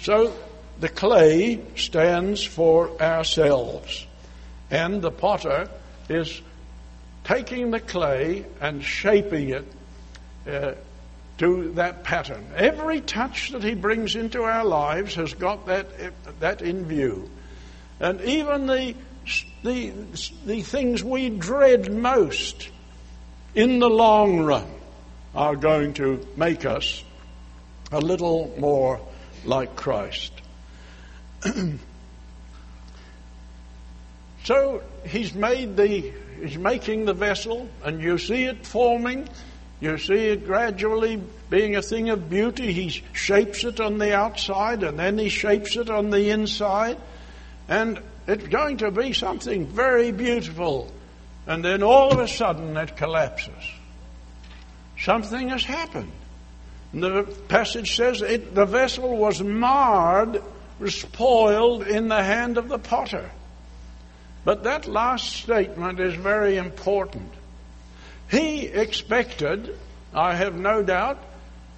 So, 0.00 0.34
the 0.80 0.88
clay 0.88 1.60
stands 1.76 2.42
for 2.44 3.00
ourselves, 3.00 4.06
and 4.70 5.00
the 5.02 5.10
potter 5.10 5.68
is 6.08 6.40
taking 7.24 7.70
the 7.70 7.80
clay 7.80 8.44
and 8.60 8.82
shaping 8.82 9.50
it 9.50 9.66
uh, 10.48 10.72
to 11.38 11.72
that 11.72 12.02
pattern. 12.04 12.44
Every 12.56 13.00
touch 13.00 13.50
that 13.50 13.62
he 13.62 13.74
brings 13.74 14.16
into 14.16 14.42
our 14.42 14.64
lives 14.64 15.14
has 15.16 15.34
got 15.34 15.66
that, 15.66 15.86
that 16.40 16.62
in 16.62 16.86
view. 16.86 17.28
And 18.00 18.20
even 18.22 18.66
the 18.66 18.94
the, 19.62 19.92
the 20.46 20.62
things 20.62 21.02
we 21.02 21.30
dread 21.30 21.92
most 21.92 22.70
in 23.54 23.78
the 23.78 23.90
long 23.90 24.40
run 24.40 24.70
are 25.34 25.56
going 25.56 25.94
to 25.94 26.26
make 26.36 26.64
us 26.64 27.02
a 27.92 28.00
little 28.00 28.54
more 28.58 29.00
like 29.44 29.76
Christ. 29.76 30.32
so 34.44 34.82
he's 35.06 35.34
made 35.34 35.76
the 35.76 36.12
he's 36.40 36.58
making 36.58 37.04
the 37.04 37.14
vessel 37.14 37.68
and 37.84 38.02
you 38.02 38.18
see 38.18 38.44
it 38.44 38.66
forming. 38.66 39.28
You 39.80 39.96
see 39.96 40.30
it 40.30 40.44
gradually 40.44 41.22
being 41.50 41.76
a 41.76 41.82
thing 41.82 42.10
of 42.10 42.28
beauty. 42.28 42.72
He 42.72 43.02
shapes 43.12 43.62
it 43.62 43.80
on 43.80 43.98
the 43.98 44.14
outside 44.14 44.82
and 44.82 44.98
then 44.98 45.18
he 45.18 45.28
shapes 45.28 45.76
it 45.76 45.88
on 45.88 46.10
the 46.10 46.30
inside. 46.30 46.98
And 47.68 48.00
it's 48.28 48.46
going 48.46 48.76
to 48.76 48.90
be 48.90 49.14
something 49.14 49.66
very 49.66 50.12
beautiful. 50.12 50.92
And 51.46 51.64
then 51.64 51.82
all 51.82 52.12
of 52.12 52.18
a 52.18 52.28
sudden 52.28 52.76
it 52.76 52.94
collapses. 52.94 53.72
Something 54.98 55.48
has 55.48 55.64
happened. 55.64 56.12
And 56.92 57.02
the 57.02 57.22
passage 57.48 57.96
says 57.96 58.20
it, 58.20 58.54
the 58.54 58.66
vessel 58.66 59.16
was 59.16 59.42
marred, 59.42 60.42
spoiled 60.86 61.86
in 61.86 62.08
the 62.08 62.22
hand 62.22 62.58
of 62.58 62.68
the 62.68 62.78
potter. 62.78 63.30
But 64.44 64.64
that 64.64 64.86
last 64.86 65.34
statement 65.36 65.98
is 65.98 66.14
very 66.14 66.58
important. 66.58 67.32
He 68.30 68.66
expected, 68.66 69.78
I 70.12 70.34
have 70.34 70.54
no 70.54 70.82
doubt, 70.82 71.18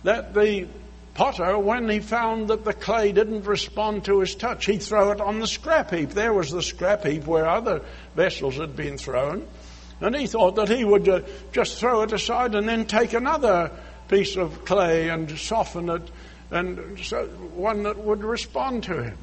that 0.02 0.34
the 0.34 0.66
potter, 1.20 1.58
when 1.58 1.86
he 1.86 2.00
found 2.00 2.48
that 2.48 2.64
the 2.64 2.72
clay 2.72 3.12
didn't 3.12 3.44
respond 3.44 4.06
to 4.06 4.20
his 4.20 4.34
touch, 4.34 4.64
he'd 4.64 4.82
throw 4.82 5.10
it 5.10 5.20
on 5.20 5.38
the 5.38 5.46
scrap 5.46 5.90
heap. 5.90 6.08
There 6.08 6.32
was 6.32 6.50
the 6.50 6.62
scrap 6.62 7.04
heap 7.04 7.26
where 7.26 7.46
other 7.46 7.82
vessels 8.16 8.56
had 8.56 8.74
been 8.74 8.96
thrown. 8.96 9.46
And 10.00 10.16
he 10.16 10.26
thought 10.26 10.56
that 10.56 10.70
he 10.70 10.82
would 10.82 11.06
uh, 11.06 11.20
just 11.52 11.78
throw 11.78 12.00
it 12.00 12.12
aside 12.14 12.54
and 12.54 12.66
then 12.66 12.86
take 12.86 13.12
another 13.12 13.70
piece 14.08 14.36
of 14.36 14.64
clay 14.64 15.10
and 15.10 15.30
soften 15.38 15.90
it, 15.90 16.10
and 16.50 16.98
so 17.00 17.26
one 17.26 17.82
that 17.82 17.98
would 17.98 18.24
respond 18.24 18.84
to 18.84 19.02
him. 19.02 19.18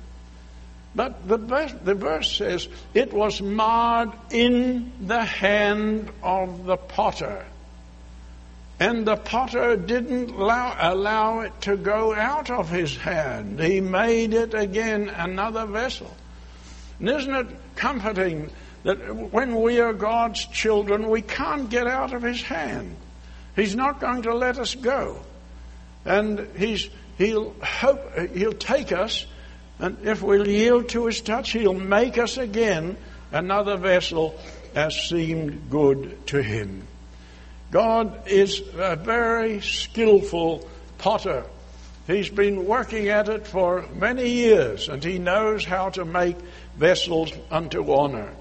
But 0.93 1.27
the, 1.27 1.37
the 1.83 1.95
verse 1.95 2.31
says, 2.31 2.67
it 2.93 3.11
was 3.11 3.41
marred 3.41 4.11
in 4.29 4.91
the 5.01 5.25
hand 5.25 6.11
of 6.21 6.65
the 6.65 6.77
potter. 6.77 7.43
And 8.79 9.07
the 9.07 9.15
potter 9.15 9.75
didn't 9.75 10.29
allow, 10.29 10.77
allow, 10.79 11.39
it 11.39 11.61
to 11.61 11.77
go 11.77 12.13
out 12.13 12.51
of 12.51 12.69
his 12.69 12.95
hand. 12.95 13.59
He 13.59 13.81
made 13.81 14.33
it 14.33 14.53
again 14.53 15.09
another 15.09 15.65
vessel. 15.65 16.15
And 16.99 17.09
isn't 17.09 17.33
it 17.33 17.47
comforting 17.75 18.51
that 18.83 18.97
when 19.33 19.59
we 19.61 19.79
are 19.79 19.93
God's 19.93 20.45
children, 20.45 21.09
we 21.09 21.23
can't 21.23 21.69
get 21.69 21.87
out 21.87 22.13
of 22.13 22.21
his 22.21 22.41
hand? 22.41 22.95
He's 23.55 23.75
not 23.75 23.99
going 23.99 24.21
to 24.23 24.35
let 24.35 24.59
us 24.59 24.75
go. 24.75 25.21
And 26.05 26.47
he's, 26.55 26.87
he'll 27.17 27.55
hope, 27.61 28.15
he'll 28.35 28.53
take 28.53 28.91
us, 28.91 29.25
and 29.79 29.97
if 30.03 30.21
we'll 30.21 30.47
yield 30.47 30.89
to 30.89 31.07
his 31.07 31.21
touch, 31.21 31.51
he'll 31.51 31.73
make 31.73 32.19
us 32.19 32.37
again 32.37 32.97
another 33.31 33.77
vessel 33.77 34.39
as 34.75 34.95
seemed 34.95 35.69
good 35.71 36.27
to 36.27 36.41
him. 36.41 36.87
God 37.71 38.27
is 38.27 38.61
a 38.77 38.95
very 38.95 39.61
skillful 39.61 40.67
potter. 40.97 41.45
He's 42.07 42.29
been 42.29 42.65
working 42.65 43.09
at 43.09 43.27
it 43.27 43.45
for 43.45 43.85
many 43.93 44.29
years 44.29 44.87
and 44.87 45.03
he 45.03 45.19
knows 45.19 45.65
how 45.65 45.89
to 45.89 46.05
make 46.05 46.37
vessels 46.77 47.33
unto 47.51 47.91
honor. 47.93 48.31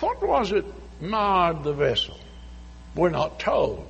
What 0.00 0.26
was 0.26 0.50
it 0.50 0.64
marred 1.00 1.62
the 1.62 1.72
vessel? 1.72 2.18
We're 2.96 3.10
not 3.10 3.38
told. 3.38 3.88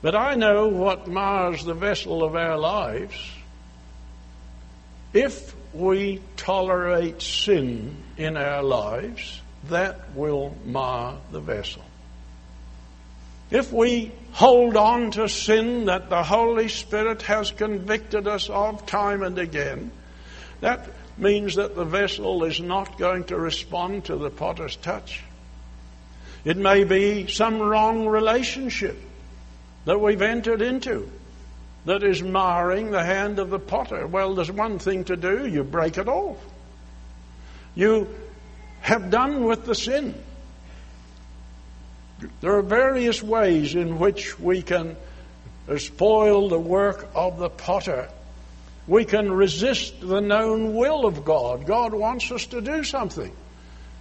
But 0.00 0.14
I 0.14 0.34
know 0.34 0.68
what 0.68 1.08
mars 1.08 1.62
the 1.64 1.74
vessel 1.74 2.24
of 2.24 2.34
our 2.34 2.56
lives. 2.56 3.16
If 5.12 5.54
we 5.74 6.22
tolerate 6.36 7.20
sin 7.20 8.02
in 8.16 8.38
our 8.38 8.62
lives, 8.62 9.40
that 9.68 10.14
will 10.14 10.56
mar 10.64 11.18
the 11.30 11.40
vessel. 11.40 11.82
If 13.50 13.72
we 13.72 14.12
hold 14.32 14.76
on 14.76 15.10
to 15.12 15.28
sin 15.28 15.86
that 15.86 16.08
the 16.08 16.22
Holy 16.22 16.68
Spirit 16.68 17.22
has 17.22 17.50
convicted 17.50 18.28
us 18.28 18.48
of 18.48 18.86
time 18.86 19.22
and 19.22 19.38
again, 19.38 19.90
that 20.60 20.88
means 21.18 21.56
that 21.56 21.74
the 21.74 21.84
vessel 21.84 22.44
is 22.44 22.60
not 22.60 22.98
going 22.98 23.24
to 23.24 23.36
respond 23.36 24.04
to 24.04 24.16
the 24.16 24.30
potter's 24.30 24.76
touch. 24.76 25.22
It 26.44 26.56
may 26.56 26.84
be 26.84 27.26
some 27.26 27.58
wrong 27.58 28.06
relationship 28.06 28.96
that 29.84 30.00
we've 30.00 30.22
entered 30.22 30.62
into. 30.62 31.10
that 31.86 32.02
is 32.02 32.22
marring 32.22 32.90
the 32.90 33.02
hand 33.02 33.38
of 33.38 33.50
the 33.50 33.58
potter. 33.58 34.06
Well, 34.06 34.34
there's 34.34 34.50
one 34.50 34.78
thing 34.78 35.04
to 35.04 35.16
do 35.16 35.46
you 35.46 35.64
break 35.64 35.98
it 35.98 36.08
off. 36.08 36.36
You 37.74 38.08
have 38.80 39.10
done 39.10 39.44
with 39.44 39.64
the 39.64 39.74
sin. 39.74 40.14
There 42.40 42.56
are 42.56 42.62
various 42.62 43.22
ways 43.22 43.74
in 43.74 43.98
which 43.98 44.38
we 44.38 44.62
can 44.62 44.96
spoil 45.78 46.48
the 46.48 46.58
work 46.58 47.08
of 47.14 47.38
the 47.38 47.50
potter. 47.50 48.08
We 48.86 49.04
can 49.04 49.30
resist 49.30 50.00
the 50.00 50.20
known 50.20 50.74
will 50.74 51.06
of 51.06 51.24
God. 51.24 51.66
God 51.66 51.94
wants 51.94 52.30
us 52.32 52.46
to 52.46 52.60
do 52.60 52.82
something. 52.82 53.32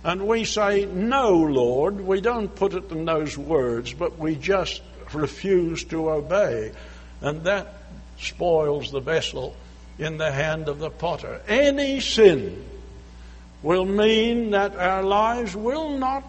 And 0.03 0.27
we 0.27 0.45
say, 0.45 0.85
No, 0.85 1.33
Lord. 1.33 2.01
We 2.01 2.21
don't 2.21 2.53
put 2.53 2.73
it 2.73 2.91
in 2.91 3.05
those 3.05 3.37
words, 3.37 3.93
but 3.93 4.17
we 4.17 4.35
just 4.35 4.81
refuse 5.13 5.83
to 5.85 6.09
obey. 6.09 6.71
And 7.21 7.43
that 7.43 7.73
spoils 8.17 8.91
the 8.91 9.01
vessel 9.01 9.55
in 9.97 10.17
the 10.17 10.31
hand 10.31 10.69
of 10.69 10.79
the 10.79 10.89
potter. 10.89 11.41
Any 11.47 11.99
sin 11.99 12.65
will 13.61 13.85
mean 13.85 14.51
that 14.51 14.75
our 14.75 15.03
lives 15.03 15.55
will 15.55 15.97
not 15.97 16.23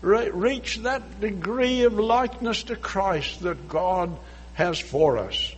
re- 0.00 0.30
reach 0.30 0.78
that 0.78 1.20
degree 1.20 1.82
of 1.82 1.94
likeness 1.94 2.64
to 2.64 2.76
Christ 2.76 3.42
that 3.42 3.68
God 3.68 4.16
has 4.54 4.78
for 4.78 5.18
us. 5.18 5.54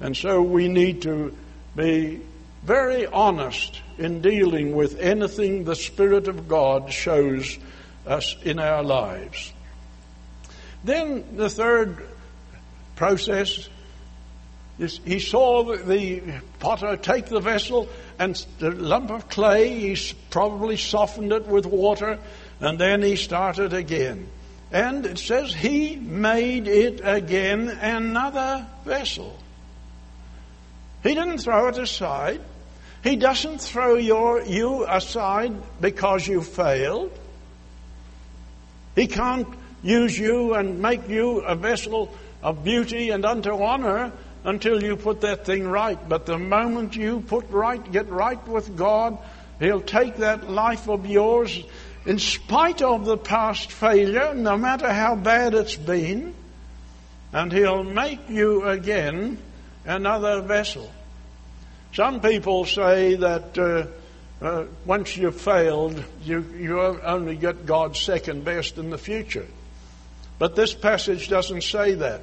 And 0.00 0.16
so 0.16 0.42
we 0.42 0.68
need 0.68 1.02
to 1.02 1.36
be 1.76 2.20
very 2.62 3.06
honest 3.06 3.80
in 3.98 4.20
dealing 4.20 4.74
with 4.74 4.98
anything 4.98 5.64
the 5.64 5.76
Spirit 5.76 6.28
of 6.28 6.48
God 6.48 6.92
shows 6.92 7.58
us 8.06 8.36
in 8.42 8.58
our 8.58 8.82
lives. 8.82 9.52
Then 10.84 11.36
the 11.36 11.50
third 11.50 12.06
process 12.96 13.68
is 14.78 15.00
he 15.04 15.18
saw 15.18 15.64
the 15.64 16.22
potter 16.60 16.96
take 16.96 17.26
the 17.26 17.40
vessel 17.40 17.88
and 18.18 18.34
the 18.58 18.70
lump 18.70 19.10
of 19.10 19.28
clay, 19.28 19.94
he 19.94 20.14
probably 20.30 20.76
softened 20.76 21.32
it 21.32 21.46
with 21.46 21.66
water, 21.66 22.18
and 22.60 22.78
then 22.78 23.02
he 23.02 23.16
started 23.16 23.72
again. 23.72 24.28
And 24.70 25.06
it 25.06 25.18
says 25.18 25.54
he 25.54 25.96
made 25.96 26.68
it 26.68 27.00
again 27.02 27.68
another 27.68 28.66
vessel. 28.84 29.38
He 31.02 31.14
didn't 31.14 31.38
throw 31.38 31.68
it 31.68 31.78
aside. 31.78 32.40
He 33.02 33.16
doesn't 33.16 33.60
throw 33.60 33.94
your, 33.94 34.42
you 34.42 34.84
aside 34.86 35.54
because 35.80 36.26
you 36.26 36.42
failed. 36.42 37.16
He 38.96 39.06
can't 39.06 39.48
use 39.82 40.18
you 40.18 40.54
and 40.54 40.82
make 40.82 41.08
you 41.08 41.38
a 41.40 41.54
vessel 41.54 42.12
of 42.42 42.64
beauty 42.64 43.10
and 43.10 43.24
unto 43.24 43.62
honor 43.62 44.12
until 44.44 44.82
you 44.82 44.96
put 44.96 45.20
that 45.20 45.46
thing 45.46 45.66
right. 45.68 45.98
But 46.08 46.26
the 46.26 46.38
moment 46.38 46.96
you 46.96 47.20
put 47.20 47.48
right, 47.50 47.92
get 47.92 48.08
right 48.08 48.46
with 48.48 48.76
God, 48.76 49.18
He'll 49.60 49.80
take 49.80 50.16
that 50.16 50.50
life 50.50 50.88
of 50.88 51.06
yours 51.06 51.64
in 52.08 52.18
spite 52.18 52.80
of 52.80 53.04
the 53.04 53.18
past 53.18 53.70
failure, 53.70 54.32
no 54.32 54.56
matter 54.56 54.90
how 54.90 55.14
bad 55.14 55.52
it's 55.52 55.76
been, 55.76 56.34
and 57.34 57.52
He'll 57.52 57.84
make 57.84 58.30
you 58.30 58.64
again 58.64 59.36
another 59.84 60.40
vessel. 60.40 60.90
Some 61.92 62.22
people 62.22 62.64
say 62.64 63.16
that 63.16 63.58
uh, 63.58 63.88
uh, 64.42 64.64
once 64.86 65.18
you've 65.18 65.38
failed, 65.38 66.02
you, 66.24 66.46
you 66.56 66.80
only 66.80 67.36
get 67.36 67.66
God's 67.66 68.00
second 68.00 68.42
best 68.42 68.78
in 68.78 68.88
the 68.88 68.96
future. 68.96 69.46
But 70.38 70.56
this 70.56 70.72
passage 70.72 71.28
doesn't 71.28 71.62
say 71.62 71.92
that. 71.96 72.22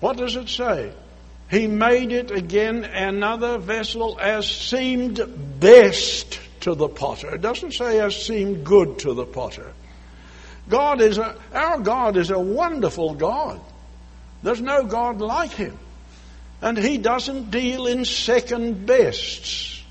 What 0.00 0.16
does 0.16 0.34
it 0.34 0.48
say? 0.48 0.90
He 1.48 1.68
made 1.68 2.10
it 2.10 2.32
again 2.32 2.82
another 2.82 3.58
vessel 3.58 4.18
as 4.18 4.50
seemed 4.50 5.20
best 5.60 6.40
to 6.62 6.74
the 6.74 6.88
potter. 6.88 7.34
It 7.34 7.42
doesn't 7.42 7.72
say 7.72 8.00
as 8.00 8.16
seemed 8.16 8.64
good 8.64 8.98
to 9.00 9.14
the 9.14 9.26
potter. 9.26 9.72
God 10.68 11.00
is 11.00 11.18
a, 11.18 11.36
our 11.52 11.78
God 11.78 12.16
is 12.16 12.30
a 12.30 12.38
wonderful 12.38 13.14
God. 13.14 13.60
There's 14.42 14.60
no 14.60 14.84
God 14.84 15.20
like 15.20 15.52
Him. 15.52 15.78
And 16.60 16.78
He 16.78 16.98
doesn't 16.98 17.50
deal 17.50 17.86
in 17.86 18.04
second 18.04 18.86
bests. 18.86 19.82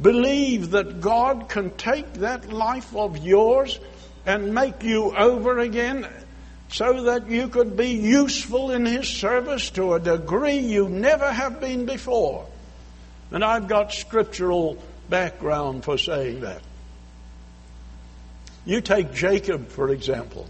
Believe 0.00 0.70
that 0.70 1.00
God 1.00 1.48
can 1.48 1.70
take 1.70 2.14
that 2.14 2.52
life 2.52 2.94
of 2.96 3.18
yours 3.18 3.78
and 4.26 4.54
make 4.54 4.82
you 4.82 5.14
over 5.14 5.58
again 5.58 6.06
so 6.68 7.04
that 7.04 7.28
you 7.28 7.48
could 7.48 7.76
be 7.76 7.90
useful 7.90 8.70
in 8.70 8.86
His 8.86 9.08
service 9.08 9.70
to 9.70 9.94
a 9.94 10.00
degree 10.00 10.58
you 10.58 10.88
never 10.88 11.30
have 11.30 11.60
been 11.60 11.86
before. 11.86 12.46
And 13.30 13.44
I've 13.44 13.68
got 13.68 13.92
scriptural 13.92 14.78
background 15.08 15.84
for 15.84 15.98
saying 15.98 16.40
that. 16.40 16.62
You 18.64 18.80
take 18.80 19.12
Jacob, 19.12 19.68
for 19.68 19.90
example. 19.90 20.48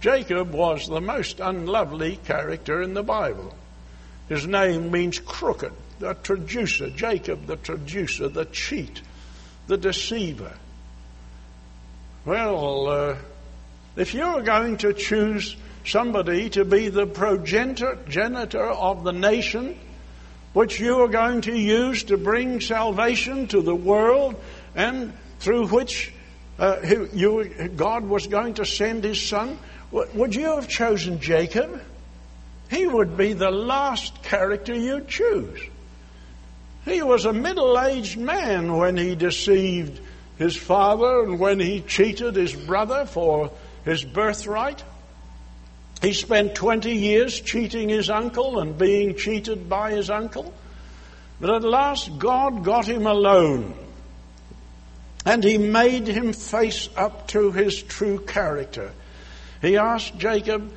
Jacob 0.00 0.52
was 0.52 0.86
the 0.88 1.00
most 1.00 1.40
unlovely 1.40 2.16
character 2.16 2.82
in 2.82 2.94
the 2.94 3.02
Bible. 3.02 3.54
His 4.28 4.46
name 4.46 4.90
means 4.90 5.18
crooked, 5.20 5.72
the 5.98 6.14
traducer, 6.14 6.90
Jacob 6.90 7.46
the 7.46 7.56
traducer, 7.56 8.28
the 8.28 8.44
cheat, 8.44 9.00
the 9.66 9.78
deceiver. 9.78 10.52
Well, 12.24 12.88
uh, 12.88 13.16
if 13.94 14.12
you're 14.14 14.42
going 14.42 14.78
to 14.78 14.92
choose 14.92 15.56
somebody 15.84 16.50
to 16.50 16.64
be 16.64 16.88
the 16.88 17.06
progenitor 17.06 18.66
of 18.68 19.04
the 19.04 19.12
nation, 19.12 19.78
which 20.56 20.80
you 20.80 21.02
are 21.02 21.08
going 21.08 21.42
to 21.42 21.54
use 21.54 22.04
to 22.04 22.16
bring 22.16 22.62
salvation 22.62 23.46
to 23.46 23.60
the 23.60 23.74
world, 23.74 24.34
and 24.74 25.12
through 25.38 25.66
which 25.66 26.14
uh, 26.58 26.78
you, 27.12 27.44
God 27.76 28.08
was 28.08 28.26
going 28.26 28.54
to 28.54 28.64
send 28.64 29.04
His 29.04 29.20
Son, 29.20 29.58
would 29.92 30.34
you 30.34 30.46
have 30.46 30.66
chosen 30.66 31.20
Jacob? 31.20 31.82
He 32.70 32.86
would 32.86 33.18
be 33.18 33.34
the 33.34 33.50
last 33.50 34.22
character 34.22 34.74
you'd 34.74 35.08
choose. 35.08 35.60
He 36.86 37.02
was 37.02 37.26
a 37.26 37.34
middle 37.34 37.78
aged 37.78 38.16
man 38.16 38.78
when 38.78 38.96
he 38.96 39.14
deceived 39.14 40.00
his 40.38 40.56
father 40.56 41.24
and 41.24 41.38
when 41.38 41.60
he 41.60 41.82
cheated 41.82 42.34
his 42.34 42.54
brother 42.54 43.04
for 43.04 43.50
his 43.84 44.02
birthright. 44.02 44.82
He 46.06 46.12
spent 46.12 46.54
20 46.54 46.94
years 46.94 47.40
cheating 47.40 47.88
his 47.88 48.10
uncle 48.10 48.60
and 48.60 48.78
being 48.78 49.16
cheated 49.16 49.68
by 49.68 49.90
his 49.90 50.08
uncle. 50.08 50.54
But 51.40 51.50
at 51.50 51.64
last 51.64 52.16
God 52.16 52.62
got 52.62 52.86
him 52.86 53.08
alone. 53.08 53.74
And 55.24 55.42
he 55.42 55.58
made 55.58 56.06
him 56.06 56.32
face 56.32 56.88
up 56.96 57.26
to 57.28 57.50
his 57.50 57.82
true 57.82 58.20
character. 58.20 58.92
He 59.60 59.78
asked 59.78 60.16
Jacob, 60.16 60.72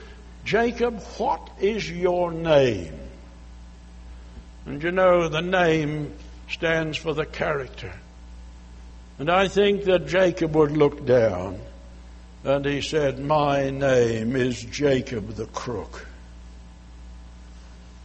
Jacob, 0.46 1.00
what 1.20 1.48
is 1.62 1.88
your 1.88 2.32
name? 2.32 3.00
And 4.66 4.82
you 4.82 4.90
know, 4.90 5.30
the 5.30 5.44
name 5.44 6.12
stands 6.50 6.98
for 6.98 7.14
the 7.14 7.28
character. 7.28 7.94
And 9.20 9.30
I 9.30 9.48
think 9.48 9.84
that 9.84 10.08
Jacob 10.08 10.56
would 10.56 10.72
look 10.72 11.06
down 11.06 11.60
and 12.44 12.66
he 12.66 12.82
said, 12.82 13.20
My 13.20 13.70
name 13.70 14.36
is 14.36 14.62
Jacob 14.64 15.30
the 15.36 15.46
crook. 15.48 16.06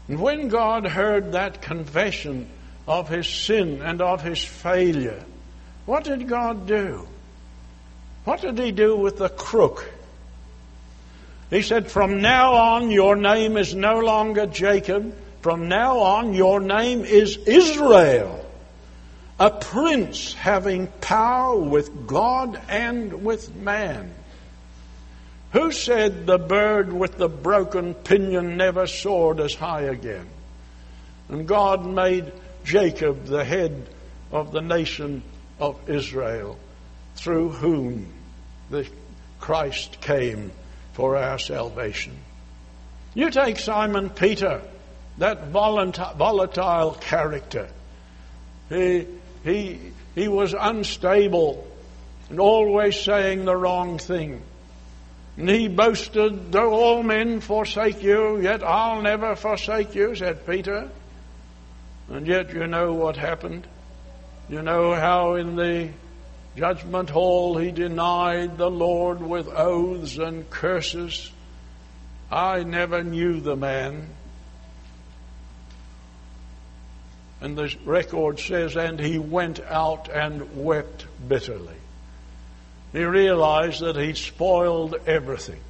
And 0.09 0.21
when 0.21 0.49
God 0.49 0.87
heard 0.87 1.33
that 1.33 1.63
confession 1.63 2.49
of 2.87 3.09
his 3.09 3.27
sin 3.27 3.81
and 3.81 4.03
of 4.03 4.23
his 4.23 4.45
failure, 4.45 5.25
what 5.87 6.05
did 6.05 6.29
God 6.29 6.67
do? 6.67 7.09
What 8.25 8.41
did 8.41 8.59
he 8.59 8.73
do 8.73 8.97
with 8.97 9.19
the 9.19 9.29
crook? 9.29 9.91
He 11.51 11.63
said, 11.63 11.91
From 11.91 12.21
now 12.21 12.55
on, 12.55 12.91
your 12.91 13.17
name 13.17 13.57
is 13.57 13.75
no 13.75 14.01
longer 14.01 14.47
Jacob. 14.47 15.15
From 15.41 15.69
now 15.69 15.99
on, 15.99 16.33
your 16.33 16.59
name 16.59 17.05
is 17.05 17.37
Israel, 17.37 18.45
a 19.39 19.51
prince 19.51 20.33
having 20.33 20.87
power 21.01 21.57
with 21.59 22.07
God 22.07 22.61
and 22.69 23.25
with 23.25 23.55
man. 23.55 24.13
Who 25.55 25.71
said 25.71 26.27
the 26.27 26.37
bird 26.37 26.93
with 26.93 27.17
the 27.17 27.29
broken 27.29 27.95
pinion 27.95 28.57
never 28.57 28.89
soared 28.89 29.39
as 29.39 29.55
high 29.55 29.83
again? 29.83 30.27
And 31.29 31.47
God 31.47 31.87
made 31.87 32.33
Jacob 32.65 33.27
the 33.27 33.45
head 33.45 33.89
of 34.33 34.51
the 34.51 34.61
nation 34.61 35.23
of 35.61 35.89
Israel, 35.89 36.59
through 37.15 37.51
whom 37.51 38.13
the 38.69 38.89
Christ 39.39 40.01
came 40.01 40.51
for 40.93 41.17
our 41.17 41.39
salvation. 41.39 42.17
You 43.15 43.31
take 43.31 43.61
Simon 43.61 44.11
Peter, 44.11 44.61
that 45.19 45.51
volatile 45.51 46.95
character. 47.01 47.69
He, 48.69 49.07
he, 49.45 49.79
he 50.17 50.27
was 50.27 50.53
unstable 50.59 51.65
and 52.29 52.41
always 52.41 52.99
saying 52.99 53.45
the 53.45 53.55
wrong 53.55 53.99
thing. 53.99 54.43
And 55.37 55.49
he 55.49 55.69
boasted, 55.69 56.53
Though 56.53 56.73
all 56.73 57.03
men 57.03 57.41
forsake 57.41 58.03
you, 58.03 58.41
yet 58.41 58.63
I'll 58.63 59.03
never 59.03 59.35
forsake 59.35 59.95
you, 59.95 60.15
said 60.15 60.47
Peter. 60.47 60.89
And 62.09 62.27
yet 62.27 62.53
you 62.53 62.67
know 62.67 62.93
what 62.93 63.17
happened. 63.17 63.67
You 64.49 64.63
know 64.63 64.95
how 64.95 65.35
in 65.35 65.57
the 65.57 65.91
judgment 66.57 67.11
hall 67.11 67.57
he 67.57 67.73
denied 67.73 68.59
the 68.59 68.71
Lord 68.71 69.21
with 69.21 69.49
oaths 69.49 70.19
and 70.19 70.49
curses. 70.51 71.33
I 72.31 72.63
never 72.63 73.03
knew 73.03 73.41
the 73.41 73.57
man. 73.57 74.11
And 77.41 77.59
the 77.59 77.75
record 77.85 78.39
says, 78.39 78.77
and 78.77 79.01
he 79.01 79.19
went 79.19 79.61
out 79.61 80.09
and 80.09 80.65
wept 80.65 81.07
bitterly. 81.29 81.77
He 82.95 83.03
realized 83.03 83.81
that 83.81 83.97
he'd 83.97 84.17
spoiled 84.17 84.95
everything. 85.05 85.61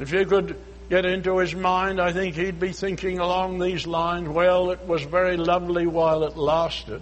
If 0.00 0.10
you 0.10 0.26
could 0.26 0.60
get 0.88 1.06
into 1.06 1.38
his 1.38 1.54
mind, 1.54 2.00
I 2.00 2.12
think 2.12 2.34
he'd 2.34 2.58
be 2.58 2.72
thinking 2.72 3.20
along 3.20 3.60
these 3.60 3.86
lines, 3.86 4.28
well, 4.28 4.72
it 4.72 4.84
was 4.84 5.02
very 5.02 5.36
lovely 5.36 5.86
while 5.86 6.24
it 6.24 6.36
lasted, 6.36 7.00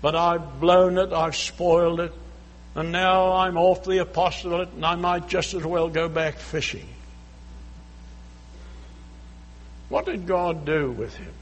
but 0.00 0.16
I've 0.16 0.60
blown 0.60 0.96
it, 0.96 1.12
I've 1.12 1.36
spoiled 1.36 2.00
it, 2.00 2.12
and 2.74 2.90
now 2.90 3.32
I'm 3.32 3.58
off 3.58 3.84
the 3.84 3.98
apostolate 3.98 4.70
and 4.70 4.86
I 4.86 4.94
might 4.94 5.28
just 5.28 5.52
as 5.52 5.62
well 5.62 5.90
go 5.90 6.08
back 6.08 6.38
fishing. 6.38 6.88
What 9.90 10.06
did 10.06 10.26
God 10.26 10.64
do 10.64 10.90
with 10.90 11.14
him? 11.14 11.34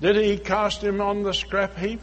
Did 0.00 0.16
he 0.16 0.38
cast 0.38 0.82
him 0.82 1.02
on 1.02 1.22
the 1.22 1.34
scrap 1.34 1.76
heap? 1.76 2.00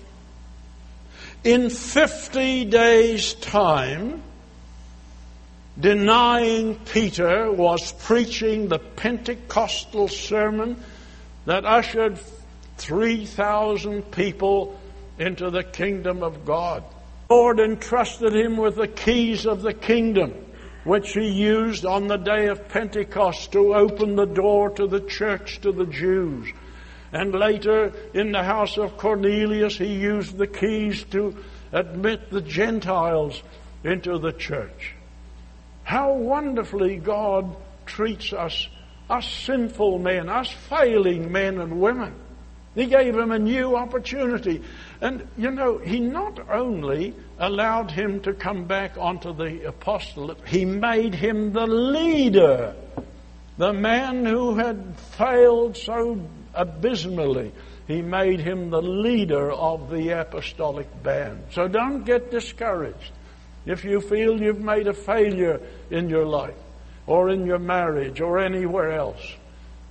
In 1.43 1.69
50 1.69 2.65
days' 2.65 3.33
time, 3.35 4.21
denying 5.79 6.75
Peter 6.75 7.49
was 7.49 7.93
preaching 7.93 8.67
the 8.67 8.79
Pentecostal 8.79 10.09
sermon 10.09 10.75
that 11.45 11.63
ushered 11.63 12.19
3,000 12.77 14.11
people 14.11 14.77
into 15.17 15.49
the 15.49 15.63
kingdom 15.63 16.23
of 16.23 16.43
God. 16.45 16.83
The 17.29 17.35
Lord 17.35 17.59
entrusted 17.61 18.35
him 18.35 18.57
with 18.57 18.75
the 18.75 18.87
keys 18.87 19.45
of 19.45 19.61
the 19.61 19.73
kingdom, 19.73 20.33
which 20.83 21.13
he 21.13 21.29
used 21.29 21.85
on 21.85 22.07
the 22.07 22.17
day 22.17 22.47
of 22.47 22.67
Pentecost 22.67 23.53
to 23.53 23.75
open 23.75 24.17
the 24.17 24.25
door 24.25 24.71
to 24.71 24.87
the 24.87 25.01
church 25.01 25.61
to 25.61 25.71
the 25.71 25.85
Jews. 25.85 26.49
And 27.11 27.33
later, 27.33 27.91
in 28.13 28.31
the 28.31 28.43
house 28.43 28.77
of 28.77 28.97
Cornelius, 28.97 29.77
he 29.77 29.95
used 29.95 30.37
the 30.37 30.47
keys 30.47 31.03
to 31.05 31.35
admit 31.71 32.29
the 32.29 32.41
Gentiles 32.41 33.41
into 33.83 34.19
the 34.19 34.31
church. 34.31 34.93
How 35.83 36.13
wonderfully 36.13 36.97
God 36.97 37.55
treats 37.85 38.31
us, 38.31 38.67
us 39.09 39.27
sinful 39.27 39.99
men, 39.99 40.29
us 40.29 40.51
failing 40.51 41.31
men 41.31 41.59
and 41.59 41.81
women. 41.81 42.13
He 42.75 42.85
gave 42.85 43.17
him 43.17 43.31
a 43.31 43.39
new 43.39 43.75
opportunity. 43.75 44.61
And, 45.01 45.27
you 45.37 45.49
know, 45.49 45.79
he 45.79 45.99
not 45.99 46.39
only 46.49 47.15
allowed 47.39 47.89
him 47.89 48.21
to 48.21 48.33
come 48.33 48.65
back 48.65 48.97
onto 48.97 49.33
the 49.33 49.67
apostolate, 49.67 50.37
he 50.47 50.65
made 50.65 51.15
him 51.15 51.51
the 51.51 51.65
leader. 51.65 52.75
The 53.57 53.73
man 53.73 54.25
who 54.25 54.55
had 54.55 54.99
failed 55.17 55.75
so 55.75 56.21
abysmally. 56.59 57.51
He 57.87 58.01
made 58.01 58.39
him 58.39 58.69
the 58.69 58.81
leader 58.81 59.51
of 59.51 59.89
the 59.89 60.09
apostolic 60.09 60.87
band. 61.01 61.43
So 61.53 61.67
don't 61.67 62.03
get 62.03 62.29
discouraged 62.29 63.11
if 63.65 63.83
you 63.83 64.01
feel 64.01 64.41
you've 64.41 64.61
made 64.61 64.87
a 64.87 64.93
failure 64.93 65.61
in 65.89 66.09
your 66.09 66.25
life 66.25 66.57
or 67.07 67.29
in 67.29 67.45
your 67.45 67.59
marriage 67.59 68.21
or 68.21 68.39
anywhere 68.39 68.91
else. 68.91 69.21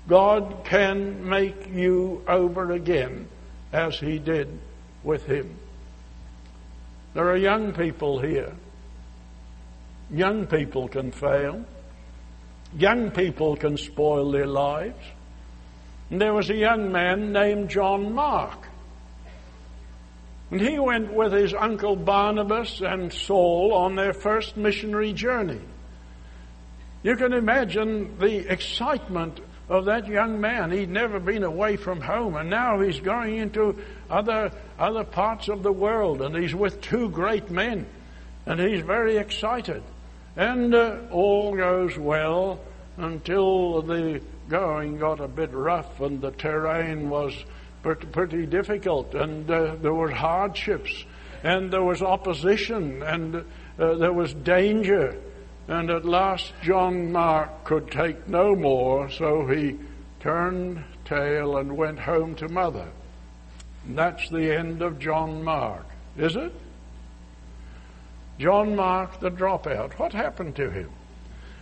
God 0.07 0.64
can 0.64 1.28
make 1.28 1.68
you 1.68 2.22
over 2.28 2.72
again 2.72 3.28
as 3.72 3.98
he 3.98 4.18
did 4.18 4.48
with 5.02 5.24
him. 5.26 5.57
There 7.14 7.28
are 7.28 7.37
young 7.37 7.72
people 7.72 8.20
here. 8.20 8.52
Young 10.11 10.46
people 10.46 10.88
can 10.88 11.11
fail. 11.11 11.64
Young 12.76 13.11
people 13.11 13.57
can 13.57 13.76
spoil 13.76 14.31
their 14.31 14.46
lives. 14.46 15.04
And 16.10 16.20
there 16.20 16.32
was 16.32 16.50
a 16.50 16.54
young 16.54 16.90
man 16.92 17.32
named 17.32 17.68
John 17.68 18.14
Mark. 18.14 18.68
And 20.50 20.60
he 20.60 20.78
went 20.78 21.12
with 21.12 21.32
his 21.32 21.52
uncle 21.52 21.94
Barnabas 21.94 22.80
and 22.80 23.12
Saul 23.12 23.74
on 23.74 23.96
their 23.96 24.14
first 24.14 24.56
missionary 24.56 25.12
journey. 25.12 25.60
You 27.02 27.16
can 27.16 27.32
imagine 27.32 28.18
the 28.18 28.50
excitement 28.50 29.40
of 29.68 29.84
that 29.84 30.06
young 30.06 30.40
man. 30.40 30.70
He'd 30.70 30.88
never 30.88 31.20
been 31.20 31.44
away 31.44 31.76
from 31.76 32.00
home, 32.00 32.36
and 32.36 32.48
now 32.48 32.80
he's 32.80 33.00
going 33.00 33.36
into 33.36 33.78
other, 34.08 34.50
other 34.78 35.04
parts 35.04 35.48
of 35.48 35.62
the 35.62 35.72
world, 35.72 36.22
and 36.22 36.34
he's 36.34 36.54
with 36.54 36.80
two 36.80 37.10
great 37.10 37.50
men, 37.50 37.86
and 38.46 38.58
he's 38.58 38.80
very 38.80 39.18
excited. 39.18 39.82
And 40.36 40.74
uh, 40.74 41.00
all 41.10 41.54
goes 41.54 41.98
well 41.98 42.60
until 42.96 43.82
the 43.82 44.22
going 44.48 44.98
got 44.98 45.20
a 45.20 45.28
bit 45.28 45.52
rough 45.52 46.00
and 46.00 46.20
the 46.20 46.30
terrain 46.32 47.11
was 47.11 47.34
pretty 47.82 48.46
difficult 48.46 49.14
and 49.14 49.50
uh, 49.50 49.76
there 49.76 49.94
were 49.94 50.11
hardships 50.11 51.04
and 51.42 51.72
there 51.72 51.84
was 51.84 52.02
opposition 52.02 53.02
and 53.02 53.37
uh, 53.78 53.94
there 53.94 54.12
was 54.12 54.34
danger. 54.34 55.20
And 55.68 55.90
at 55.90 56.04
last 56.04 56.52
John 56.62 57.12
Mark 57.12 57.64
could 57.64 57.90
take 57.90 58.26
no 58.26 58.56
more, 58.56 59.11
so 59.11 59.46
he 59.46 59.78
turned 60.20 60.82
tail 61.04 61.58
and 61.58 61.76
went 61.76 61.98
home 61.98 62.34
to 62.37 62.48
mother. 62.48 62.88
And 63.87 63.96
that's 63.96 64.28
the 64.30 64.56
end 64.56 64.82
of 64.82 64.98
John 64.98 65.44
Mark, 65.44 65.87
is 66.16 66.37
it? 66.37 66.52
John 68.38 68.74
Mark, 68.76 69.20
the 69.20 69.30
dropout. 69.30 69.92
What 69.94 70.12
happened 70.12 70.56
to 70.56 70.70
him? 70.70 70.90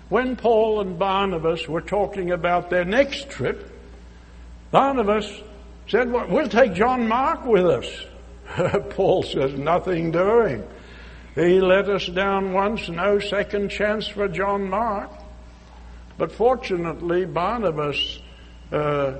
When 0.09 0.37
Paul 0.37 0.81
and 0.81 0.99
Barnabas 0.99 1.69
were 1.69 1.81
talking 1.81 2.31
about 2.31 2.71
their 2.71 2.85
next 2.85 3.29
trip, 3.29 3.73
Barnabas 4.71 5.29
said, 5.88 6.12
well, 6.12 6.29
We'll 6.29 6.49
take 6.49 6.75
John 6.75 7.09
Mark 7.09 7.45
with 7.45 7.66
us. 7.66 8.07
Paul 8.90 9.23
says, 9.25 9.55
Nothing 9.55 10.12
doing. 10.12 10.66
He 11.35 11.61
let 11.61 11.88
us 11.88 12.07
down 12.07 12.53
once, 12.53 12.88
no 12.88 13.19
second 13.19 13.71
chance 13.71 14.07
for 14.09 14.29
John 14.29 14.71
Mark. 14.71 15.11
But 16.16 16.33
fortunately, 16.33 17.27
Barnabas, 17.27 18.21
uh, 18.73 19.16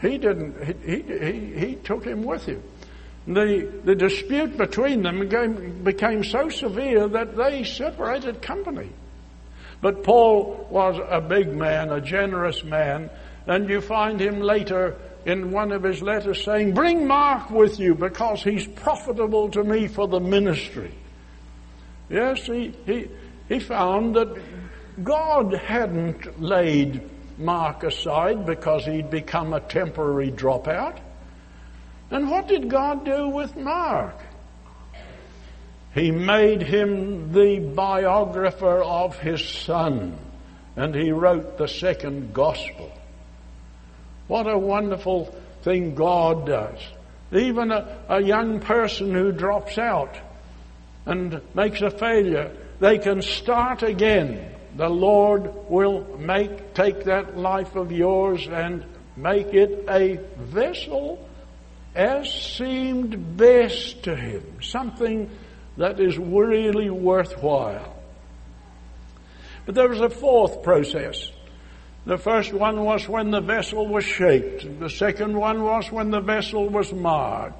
he 0.00 0.18
didn't, 0.18 0.82
he, 0.84 1.02
he, 1.02 1.66
he, 1.66 1.74
took 1.76 2.04
him 2.04 2.22
with 2.22 2.44
him. 2.44 2.62
The, 3.26 3.80
the 3.84 3.94
dispute 3.94 4.56
between 4.58 5.02
them 5.02 5.20
became, 5.20 5.84
became 5.84 6.22
so 6.22 6.50
severe 6.50 7.08
that 7.08 7.36
they 7.36 7.64
separated 7.64 8.42
company. 8.42 8.90
But 9.80 10.02
Paul 10.02 10.66
was 10.70 11.00
a 11.08 11.20
big 11.20 11.54
man, 11.54 11.90
a 11.90 12.00
generous 12.00 12.64
man, 12.64 13.10
and 13.46 13.68
you 13.68 13.80
find 13.80 14.20
him 14.20 14.40
later 14.40 14.96
in 15.24 15.50
one 15.50 15.72
of 15.72 15.82
his 15.82 16.02
letters 16.02 16.44
saying, 16.44 16.74
Bring 16.74 17.06
Mark 17.06 17.50
with 17.50 17.78
you 17.78 17.94
because 17.94 18.42
he's 18.42 18.66
profitable 18.66 19.48
to 19.50 19.62
me 19.62 19.86
for 19.86 20.08
the 20.08 20.20
ministry. 20.20 20.92
Yes, 22.08 22.46
he, 22.46 22.74
he, 22.86 23.08
he 23.48 23.60
found 23.60 24.16
that 24.16 24.36
God 25.02 25.54
hadn't 25.54 26.40
laid 26.40 27.08
Mark 27.38 27.84
aside 27.84 28.46
because 28.46 28.84
he'd 28.84 29.10
become 29.10 29.52
a 29.52 29.60
temporary 29.60 30.32
dropout. 30.32 30.98
And 32.10 32.30
what 32.30 32.48
did 32.48 32.68
God 32.68 33.04
do 33.04 33.28
with 33.28 33.54
Mark? 33.56 34.16
He 35.98 36.12
made 36.12 36.62
him 36.62 37.32
the 37.32 37.58
biographer 37.58 38.80
of 38.82 39.18
his 39.18 39.44
son, 39.44 40.16
and 40.76 40.94
he 40.94 41.10
wrote 41.10 41.58
the 41.58 41.66
second 41.66 42.32
gospel. 42.32 42.92
What 44.28 44.46
a 44.48 44.56
wonderful 44.56 45.34
thing 45.62 45.96
God 45.96 46.46
does. 46.46 46.78
Even 47.32 47.72
a, 47.72 47.98
a 48.08 48.22
young 48.22 48.60
person 48.60 49.12
who 49.12 49.32
drops 49.32 49.76
out 49.76 50.16
and 51.04 51.40
makes 51.54 51.80
a 51.80 51.90
failure, 51.90 52.54
they 52.78 52.98
can 52.98 53.20
start 53.20 53.82
again. 53.82 54.54
The 54.76 54.88
Lord 54.88 55.68
will 55.68 56.16
make, 56.16 56.74
take 56.74 57.04
that 57.04 57.36
life 57.36 57.74
of 57.74 57.90
yours 57.90 58.46
and 58.46 58.84
make 59.16 59.52
it 59.52 59.84
a 59.88 60.20
vessel 60.38 61.28
as 61.96 62.32
seemed 62.32 63.36
best 63.36 64.04
to 64.04 64.14
Him. 64.14 64.62
Something 64.62 65.28
that 65.78 66.00
is 66.00 66.18
really 66.18 66.90
worthwhile. 66.90 67.96
But 69.64 69.74
there 69.74 69.88
was 69.88 70.00
a 70.00 70.10
fourth 70.10 70.62
process. 70.62 71.30
The 72.04 72.18
first 72.18 72.52
one 72.52 72.84
was 72.84 73.08
when 73.08 73.30
the 73.30 73.40
vessel 73.40 73.86
was 73.86 74.04
shaped. 74.04 74.80
The 74.80 74.90
second 74.90 75.36
one 75.36 75.62
was 75.62 75.90
when 75.92 76.10
the 76.10 76.20
vessel 76.20 76.68
was 76.68 76.92
marred. 76.92 77.54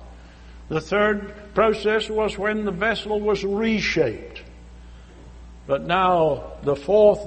The 0.69 0.81
third 0.81 1.55
process 1.55 2.11
was 2.11 2.37
when 2.37 2.65
the 2.65 2.73
vessel 2.73 3.21
was 3.21 3.45
reshaped. 3.45 4.43
But 5.67 5.87
now 5.87 6.55
the 6.63 6.77
fourth, 6.77 7.21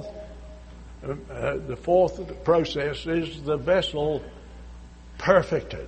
uh, 1.04 1.12
uh, 1.32 1.58
the 1.58 1.76
fourth 1.76 2.44
process 2.44 3.06
is 3.06 3.42
the 3.44 3.58
vessel 3.58 4.24
perfected, 5.20 5.88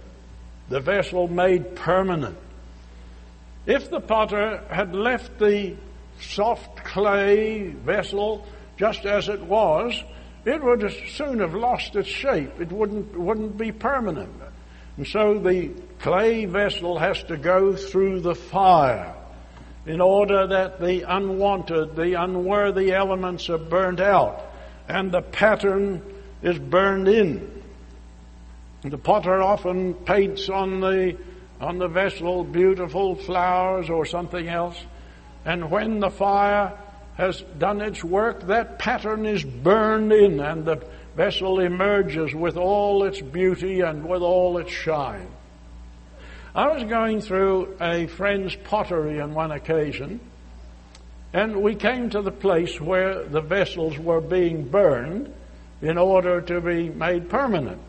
the 0.70 0.80
vessel 0.80 1.28
made 1.28 1.76
permanent. 1.76 2.38
If 3.66 3.89
the 3.89 4.01
potter 4.01 4.64
had 4.70 4.93
left 4.93 5.39
the 5.39 5.76
soft 6.20 6.84
clay 6.84 7.68
vessel 7.68 8.45
just 8.78 9.05
as 9.05 9.30
it 9.30 9.41
was, 9.41 10.01
it 10.45 10.61
would 10.61 10.93
soon 11.09 11.39
have 11.39 11.53
lost 11.53 11.95
its 11.95 12.09
shape. 12.09 12.59
It 12.59 12.72
wouldn't, 12.72 13.18
wouldn't 13.18 13.57
be 13.57 13.72
permanent. 13.72 14.34
And 14.97 15.07
so 15.07 15.39
the 15.39 15.72
clay 15.99 16.45
vessel 16.45 16.99
has 16.99 17.24
to 17.24 17.38
go 17.38 17.76
through 17.76 18.20
the 18.22 18.36
fire 18.36 19.16
in 19.86 20.01
order 20.01 20.47
that 20.47 20.80
the 20.80 21.03
unwanted, 21.03 21.95
the 21.95 22.22
unworthy 22.22 22.93
elements 22.93 23.49
are 23.49 23.57
burnt 23.57 23.99
out 23.99 24.41
and 24.88 25.11
the 25.11 25.22
pattern 25.22 26.01
is 26.41 26.59
burned 26.59 27.07
in. 27.07 27.64
The 28.84 28.97
potter 28.97 29.41
often 29.41 29.93
paints 29.93 30.49
on 30.49 30.82
the, 30.82 31.18
on 31.64 31.78
the 31.78 31.88
vessel 31.88 32.43
beautiful 32.43 33.16
flowers 33.16 33.89
or 33.89 34.05
something 34.05 34.49
else. 34.49 34.78
And 35.45 35.72
when 35.72 36.01
the 36.01 36.09
fire 36.09 36.78
has 37.16 37.41
done 37.57 37.80
its 37.80 38.03
work, 38.03 38.47
that 38.47 38.80
pattern 38.80 39.26
is 39.26 39.45
burned 39.45 40.11
in 40.11 40.41
and 40.41 40.66
the 40.66 40.86
vessel 41.16 41.61
emerges 41.61 42.36
with 42.36 42.57
all 42.57 43.05
its 43.05 43.22
beauty 43.22 43.80
and 43.80 44.07
with 44.07 44.22
all 44.22 44.57
its 44.57 44.72
shine. 44.72 45.30
I 46.53 46.68
was 46.74 46.84
going 46.84 47.22
through 47.22 47.78
a 47.80 48.07
friend's 48.07 48.55
pottery 48.55 49.22
on 49.22 49.34
one 49.34 49.51
occasion, 49.51 50.20
and 51.32 51.61
we 51.61 51.76
came 51.76 52.09
to 52.09 52.22
the 52.22 52.32
place 52.32 52.80
where 52.80 53.24
the 53.24 53.41
vessels 53.41 53.97
were 53.97 54.22
being 54.22 54.68
burned 54.68 55.34
in 55.82 55.97
order 55.97 56.41
to 56.41 56.61
be 56.61 56.89
made 56.89 57.30
permanent. 57.30 57.82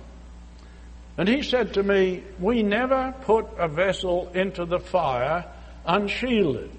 And 1.17 1.29
he 1.29 1.43
said 1.43 1.75
to 1.75 1.83
me, 1.83 2.25
We 2.39 2.63
never 2.63 3.15
put 3.23 3.47
a 3.59 3.69
vessel 3.69 4.31
into 4.35 4.65
the 4.65 4.81
fire 4.81 5.45
unshielded. 5.87 6.71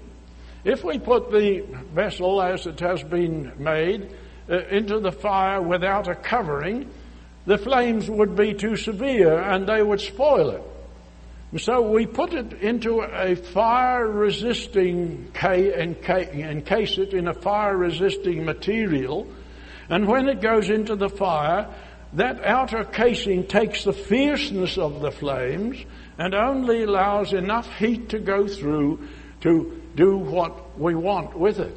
If 0.64 0.84
we 0.84 0.98
put 0.98 1.30
the 1.30 1.60
vessel 1.94 2.42
as 2.42 2.66
it 2.66 2.80
has 2.80 3.02
been 3.02 3.52
made 3.58 4.10
uh, 4.50 4.58
into 4.66 5.00
the 5.00 5.12
fire 5.12 5.62
without 5.62 6.08
a 6.08 6.14
covering, 6.14 6.90
the 7.46 7.56
flames 7.56 8.10
would 8.10 8.34
be 8.34 8.52
too 8.52 8.76
severe 8.76 9.38
and 9.38 9.66
they 9.66 9.82
would 9.82 10.00
spoil 10.00 10.50
it. 10.50 10.62
And 11.52 11.60
so 11.60 11.80
we 11.88 12.06
put 12.06 12.34
it 12.34 12.52
into 12.54 13.00
a 13.00 13.36
fire 13.36 14.06
resisting, 14.10 15.30
encase 15.42 16.98
it 16.98 17.14
in 17.14 17.28
a 17.28 17.34
fire 17.34 17.76
resisting 17.76 18.44
material, 18.44 19.28
and 19.88 20.08
when 20.08 20.28
it 20.28 20.40
goes 20.40 20.68
into 20.68 20.96
the 20.96 21.08
fire, 21.08 21.68
that 22.16 22.42
outer 22.44 22.82
casing 22.84 23.46
takes 23.46 23.84
the 23.84 23.92
fierceness 23.92 24.78
of 24.78 25.00
the 25.00 25.10
flames 25.10 25.76
and 26.18 26.34
only 26.34 26.82
allows 26.82 27.34
enough 27.34 27.70
heat 27.76 28.08
to 28.08 28.18
go 28.18 28.48
through 28.48 29.06
to 29.42 29.82
do 29.94 30.16
what 30.16 30.78
we 30.78 30.94
want 30.94 31.38
with 31.38 31.58
it. 31.58 31.76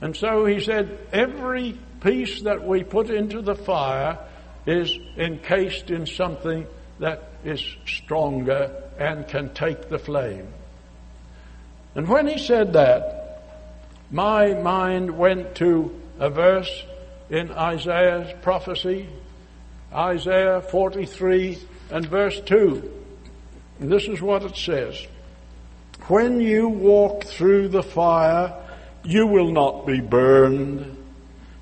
And 0.00 0.16
so 0.16 0.46
he 0.46 0.60
said, 0.60 0.98
every 1.12 1.76
piece 2.00 2.42
that 2.42 2.66
we 2.66 2.84
put 2.84 3.10
into 3.10 3.42
the 3.42 3.56
fire 3.56 4.18
is 4.66 4.96
encased 5.16 5.90
in 5.90 6.06
something 6.06 6.66
that 7.00 7.30
is 7.44 7.62
stronger 7.86 8.84
and 8.98 9.26
can 9.26 9.52
take 9.52 9.88
the 9.88 9.98
flame. 9.98 10.46
And 11.96 12.08
when 12.08 12.28
he 12.28 12.38
said 12.38 12.74
that, 12.74 13.42
my 14.12 14.54
mind 14.54 15.18
went 15.18 15.56
to 15.56 16.00
a 16.20 16.30
verse 16.30 16.84
in 17.30 17.50
Isaiah's 17.50 18.32
prophecy, 18.42 19.08
Isaiah 19.92 20.60
43 20.60 21.58
and 21.90 22.06
verse 22.06 22.40
2. 22.40 22.92
And 23.80 23.90
this 23.90 24.06
is 24.06 24.20
what 24.20 24.42
it 24.42 24.56
says. 24.56 25.06
When 26.06 26.40
you 26.40 26.68
walk 26.68 27.24
through 27.24 27.68
the 27.68 27.82
fire, 27.82 28.54
you 29.04 29.26
will 29.26 29.50
not 29.50 29.86
be 29.86 30.00
burned. 30.00 30.96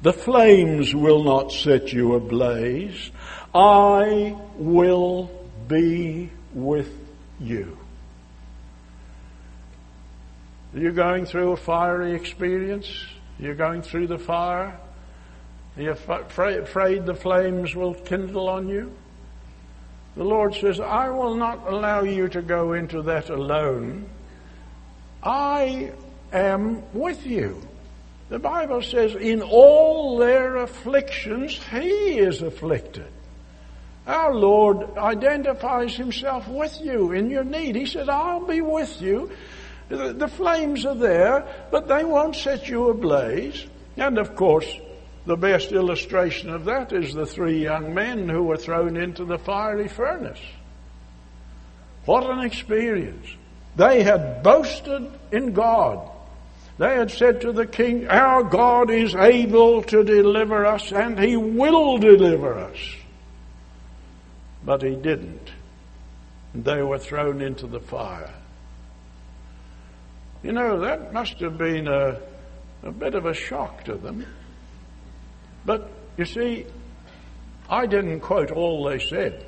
The 0.02 0.12
flames 0.12 0.94
will 0.94 1.24
not 1.24 1.52
set 1.52 1.92
you 1.92 2.14
ablaze. 2.14 3.10
I 3.54 4.36
will 4.56 5.30
be 5.66 6.30
with 6.52 6.92
you. 7.40 7.78
Are 10.74 10.80
you 10.80 10.92
going 10.92 11.24
through 11.24 11.52
a 11.52 11.56
fiery 11.56 12.14
experience? 12.14 12.88
You're 13.38 13.54
going 13.54 13.82
through 13.82 14.08
the 14.08 14.18
fire? 14.18 14.78
Are 15.78 15.82
you 15.82 15.92
afraid 15.92 17.06
the 17.06 17.14
flames 17.14 17.72
will 17.76 17.94
kindle 17.94 18.48
on 18.48 18.68
you? 18.68 18.92
The 20.16 20.24
Lord 20.24 20.56
says, 20.56 20.80
I 20.80 21.08
will 21.10 21.36
not 21.36 21.68
allow 21.68 22.02
you 22.02 22.26
to 22.30 22.42
go 22.42 22.72
into 22.72 23.02
that 23.02 23.30
alone. 23.30 24.08
I 25.22 25.92
am 26.32 26.82
with 26.92 27.24
you. 27.24 27.62
The 28.28 28.40
Bible 28.40 28.82
says, 28.82 29.14
in 29.14 29.40
all 29.40 30.18
their 30.18 30.56
afflictions, 30.56 31.60
He 31.70 32.18
is 32.18 32.42
afflicted. 32.42 33.06
Our 34.04 34.34
Lord 34.34 34.98
identifies 34.98 35.94
Himself 35.94 36.48
with 36.48 36.76
you 36.80 37.12
in 37.12 37.30
your 37.30 37.44
need. 37.44 37.76
He 37.76 37.86
said, 37.86 38.08
I'll 38.08 38.44
be 38.44 38.62
with 38.62 39.00
you. 39.00 39.30
The, 39.90 40.12
the 40.12 40.28
flames 40.28 40.84
are 40.84 40.96
there, 40.96 41.46
but 41.70 41.86
they 41.86 42.02
won't 42.02 42.34
set 42.34 42.68
you 42.68 42.88
ablaze. 42.88 43.64
And 43.96 44.18
of 44.18 44.34
course, 44.34 44.66
the 45.26 45.36
best 45.36 45.72
illustration 45.72 46.50
of 46.50 46.64
that 46.64 46.92
is 46.92 47.12
the 47.12 47.26
three 47.26 47.62
young 47.62 47.94
men 47.94 48.28
who 48.28 48.44
were 48.44 48.56
thrown 48.56 48.96
into 48.96 49.24
the 49.24 49.38
fiery 49.38 49.88
furnace. 49.88 50.40
What 52.04 52.28
an 52.30 52.40
experience. 52.40 53.26
They 53.76 54.02
had 54.02 54.42
boasted 54.42 55.10
in 55.30 55.52
God. 55.52 56.10
They 56.78 56.94
had 56.94 57.10
said 57.10 57.42
to 57.42 57.52
the 57.52 57.66
king, 57.66 58.08
Our 58.08 58.44
God 58.44 58.90
is 58.90 59.14
able 59.14 59.82
to 59.82 60.04
deliver 60.04 60.64
us, 60.64 60.92
and 60.92 61.18
he 61.18 61.36
will 61.36 61.98
deliver 61.98 62.54
us. 62.54 62.78
But 64.64 64.82
he 64.82 64.94
didn't. 64.94 65.52
They 66.54 66.82
were 66.82 66.98
thrown 66.98 67.42
into 67.42 67.66
the 67.66 67.80
fire. 67.80 68.32
You 70.42 70.52
know, 70.52 70.80
that 70.80 71.12
must 71.12 71.40
have 71.40 71.58
been 71.58 71.88
a, 71.88 72.20
a 72.82 72.92
bit 72.92 73.14
of 73.14 73.26
a 73.26 73.34
shock 73.34 73.84
to 73.84 73.94
them. 73.94 74.24
But 75.64 75.90
you 76.16 76.24
see, 76.24 76.66
I 77.68 77.86
didn't 77.86 78.20
quote 78.20 78.50
all 78.50 78.84
they 78.84 78.98
said. 78.98 79.44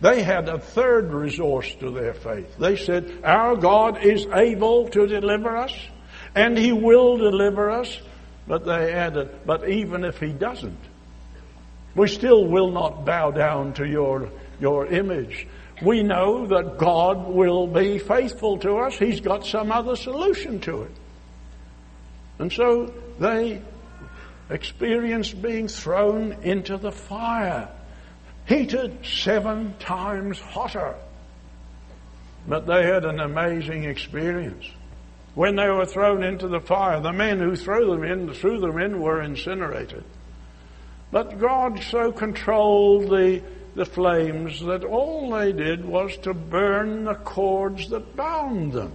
They 0.00 0.22
had 0.22 0.48
a 0.48 0.58
third 0.58 1.12
resource 1.12 1.74
to 1.76 1.90
their 1.90 2.12
faith. 2.12 2.58
They 2.58 2.76
said, 2.76 3.20
Our 3.24 3.56
God 3.56 4.04
is 4.04 4.26
able 4.26 4.88
to 4.90 5.06
deliver 5.06 5.56
us, 5.56 5.72
and 6.34 6.56
He 6.56 6.72
will 6.72 7.16
deliver 7.16 7.70
us. 7.70 7.98
But 8.46 8.66
they 8.66 8.92
added, 8.92 9.46
But 9.46 9.68
even 9.68 10.04
if 10.04 10.20
He 10.20 10.32
doesn't, 10.32 10.78
we 11.94 12.08
still 12.08 12.44
will 12.44 12.70
not 12.70 13.06
bow 13.06 13.30
down 13.30 13.72
to 13.74 13.86
your, 13.86 14.28
your 14.60 14.86
image. 14.86 15.46
We 15.82 16.02
know 16.02 16.46
that 16.46 16.76
God 16.78 17.26
will 17.26 17.66
be 17.66 17.98
faithful 17.98 18.58
to 18.58 18.76
us. 18.78 18.96
He's 18.96 19.20
got 19.20 19.46
some 19.46 19.72
other 19.72 19.96
solution 19.96 20.60
to 20.60 20.82
it. 20.82 20.92
And 22.38 22.52
so 22.52 22.92
they 23.18 23.62
experienced 24.50 25.40
being 25.40 25.68
thrown 25.68 26.32
into 26.42 26.76
the 26.76 26.92
fire 26.92 27.68
heated 28.46 29.04
seven 29.04 29.74
times 29.78 30.40
hotter. 30.40 30.94
But 32.48 32.66
they 32.66 32.84
had 32.84 33.04
an 33.04 33.20
amazing 33.20 33.84
experience. 33.84 34.64
When 35.34 35.56
they 35.56 35.68
were 35.68 35.84
thrown 35.84 36.22
into 36.22 36.48
the 36.48 36.60
fire, 36.60 37.00
the 37.00 37.12
men 37.12 37.40
who 37.40 37.56
threw 37.56 37.90
them 37.90 38.04
in, 38.04 38.32
threw 38.32 38.60
them 38.60 38.78
in 38.78 39.00
were 39.00 39.20
incinerated. 39.20 40.04
But 41.10 41.38
God 41.38 41.82
so 41.82 42.12
controlled 42.12 43.10
the, 43.10 43.42
the 43.74 43.84
flames 43.84 44.60
that 44.60 44.84
all 44.84 45.30
they 45.30 45.52
did 45.52 45.84
was 45.84 46.16
to 46.18 46.32
burn 46.32 47.04
the 47.04 47.14
cords 47.14 47.90
that 47.90 48.16
bound 48.16 48.72
them. 48.72 48.92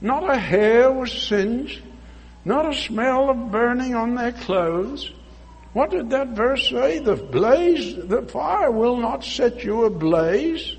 Not 0.00 0.28
a 0.28 0.38
hair 0.38 0.90
was 0.90 1.12
singed, 1.12 1.82
not 2.44 2.68
a 2.68 2.74
smell 2.74 3.30
of 3.30 3.50
burning 3.50 3.94
on 3.94 4.14
their 4.14 4.32
clothes. 4.32 5.12
What 5.72 5.90
did 5.90 6.10
that 6.10 6.28
verse 6.28 6.68
say? 6.68 6.98
The 6.98 7.16
blaze, 7.16 7.96
the 7.96 8.22
fire 8.22 8.70
will 8.70 8.96
not 8.96 9.24
set 9.24 9.64
you 9.64 9.84
ablaze. 9.84 10.76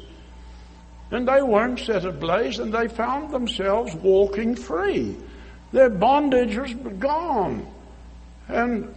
And 1.12 1.28
they 1.28 1.42
weren't 1.42 1.80
set 1.80 2.06
ablaze 2.06 2.60
and 2.60 2.74
they 2.74 2.88
found 2.88 3.32
themselves 3.32 3.94
walking 3.96 4.56
free. 4.56 5.16
Their 5.72 5.90
bondage 5.90 6.58
was 6.58 6.74
gone. 6.74 7.68
And 8.48 8.94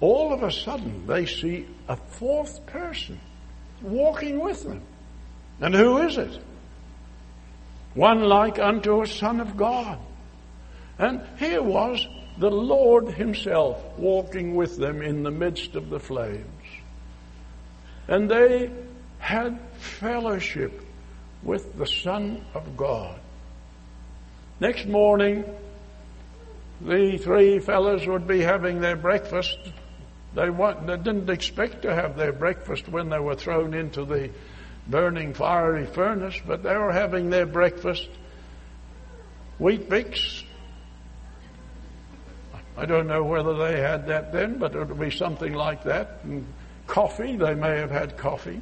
all 0.00 0.32
of 0.32 0.42
a 0.42 0.52
sudden 0.52 1.06
they 1.06 1.26
see 1.26 1.66
a 1.88 1.96
fourth 1.96 2.64
person 2.66 3.20
walking 3.82 4.40
with 4.40 4.62
them. 4.64 4.82
And 5.60 5.74
who 5.74 5.98
is 5.98 6.18
it? 6.18 6.38
One 7.94 8.22
like 8.24 8.58
unto 8.58 9.02
a 9.02 9.06
son 9.06 9.40
of 9.40 9.56
God. 9.56 9.98
And 10.98 11.22
here 11.38 11.62
was 11.62 12.06
the 12.38 12.50
Lord 12.50 13.08
Himself 13.08 13.82
walking 13.96 14.54
with 14.54 14.76
them 14.76 15.02
in 15.02 15.22
the 15.22 15.30
midst 15.30 15.74
of 15.76 15.90
the 15.90 16.00
flames. 16.00 16.44
And 18.08 18.30
they 18.30 18.70
had 19.18 19.58
fellowship 19.78 20.82
with 21.42 21.76
the 21.76 21.86
Son 21.86 22.44
of 22.54 22.76
God. 22.76 23.18
Next 24.60 24.86
morning, 24.86 25.44
the 26.80 27.18
three 27.18 27.58
fellows 27.58 28.06
would 28.06 28.26
be 28.26 28.40
having 28.40 28.80
their 28.80 28.96
breakfast. 28.96 29.58
They, 30.34 30.50
want, 30.50 30.86
they 30.86 30.96
didn't 30.96 31.30
expect 31.30 31.82
to 31.82 31.94
have 31.94 32.16
their 32.16 32.32
breakfast 32.32 32.88
when 32.88 33.08
they 33.08 33.18
were 33.18 33.34
thrown 33.34 33.74
into 33.74 34.04
the 34.04 34.30
burning 34.86 35.34
fiery 35.34 35.86
furnace, 35.86 36.40
but 36.46 36.62
they 36.62 36.76
were 36.76 36.92
having 36.92 37.30
their 37.30 37.46
breakfast. 37.46 38.08
Weet-Bix. 39.58 40.44
I 42.78 42.86
don't 42.86 43.08
know 43.08 43.24
whether 43.24 43.54
they 43.54 43.80
had 43.80 44.06
that 44.06 44.32
then, 44.32 44.58
but 44.58 44.72
it 44.72 44.78
would 44.78 45.00
be 45.00 45.10
something 45.10 45.52
like 45.52 45.82
that. 45.82 46.20
And 46.22 46.46
coffee, 46.86 47.34
they 47.34 47.54
may 47.54 47.76
have 47.76 47.90
had 47.90 48.16
coffee. 48.16 48.60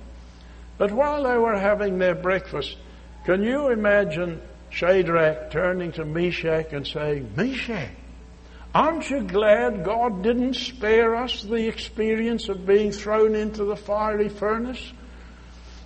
But 0.78 0.90
while 0.90 1.22
they 1.22 1.36
were 1.36 1.58
having 1.58 1.98
their 1.98 2.14
breakfast, 2.14 2.78
can 3.26 3.42
you 3.42 3.68
imagine 3.68 4.40
Shadrach 4.70 5.50
turning 5.50 5.92
to 5.92 6.06
Meshach 6.06 6.72
and 6.72 6.86
saying, 6.86 7.30
Meshach, 7.36 7.90
aren't 8.74 9.10
you 9.10 9.22
glad 9.22 9.84
God 9.84 10.22
didn't 10.22 10.54
spare 10.54 11.14
us 11.14 11.42
the 11.42 11.68
experience 11.68 12.48
of 12.48 12.66
being 12.66 12.92
thrown 12.92 13.34
into 13.34 13.64
the 13.64 13.76
fiery 13.76 14.30
furnace? 14.30 14.92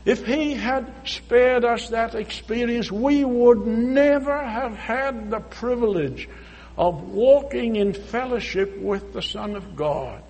If 0.05 0.25
He 0.25 0.55
had 0.55 0.93
spared 1.05 1.65
us 1.65 1.89
that 1.89 2.15
experience, 2.15 2.93
we 2.93 3.25
would 3.25 3.67
never 3.67 4.39
have 4.39 4.77
had 4.77 5.33
the 5.33 5.41
privilege 5.41 6.29
of 6.77 7.11
walking 7.11 7.77
in 7.77 7.93
fellowship 7.93 8.79
with 8.79 9.13
the 9.13 9.23
Son 9.23 9.57
of 9.57 9.77
God. 9.77 10.23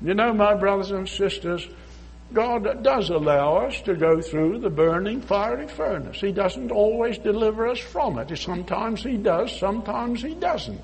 You 0.00 0.14
know, 0.14 0.32
my 0.32 0.54
brothers 0.54 0.90
and 0.90 1.08
sisters, 1.08 1.66
God 2.32 2.82
does 2.82 3.10
allow 3.10 3.66
us 3.66 3.80
to 3.82 3.94
go 3.94 4.20
through 4.20 4.58
the 4.58 4.70
burning 4.70 5.22
fiery 5.22 5.66
furnace. 5.66 6.20
He 6.20 6.30
doesn't 6.30 6.70
always 6.70 7.18
deliver 7.18 7.66
us 7.68 7.78
from 7.78 8.18
it. 8.18 8.36
Sometimes 8.36 9.02
He 9.02 9.16
does, 9.16 9.58
sometimes 9.58 10.22
He 10.22 10.34
doesn't. 10.34 10.80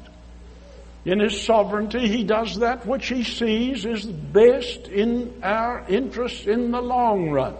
In 1.05 1.21
His 1.21 1.41
sovereignty, 1.43 2.09
He 2.09 2.25
does 2.25 2.59
that 2.61 2.87
which 2.87 3.09
He 3.09 3.25
sees 3.25 3.85
is 3.85 4.07
best 4.07 4.89
in 4.89 5.41
our 5.43 5.85
interest 5.89 6.47
in 6.47 6.71
the 6.71 6.81
long 6.81 7.31
run. 7.31 7.55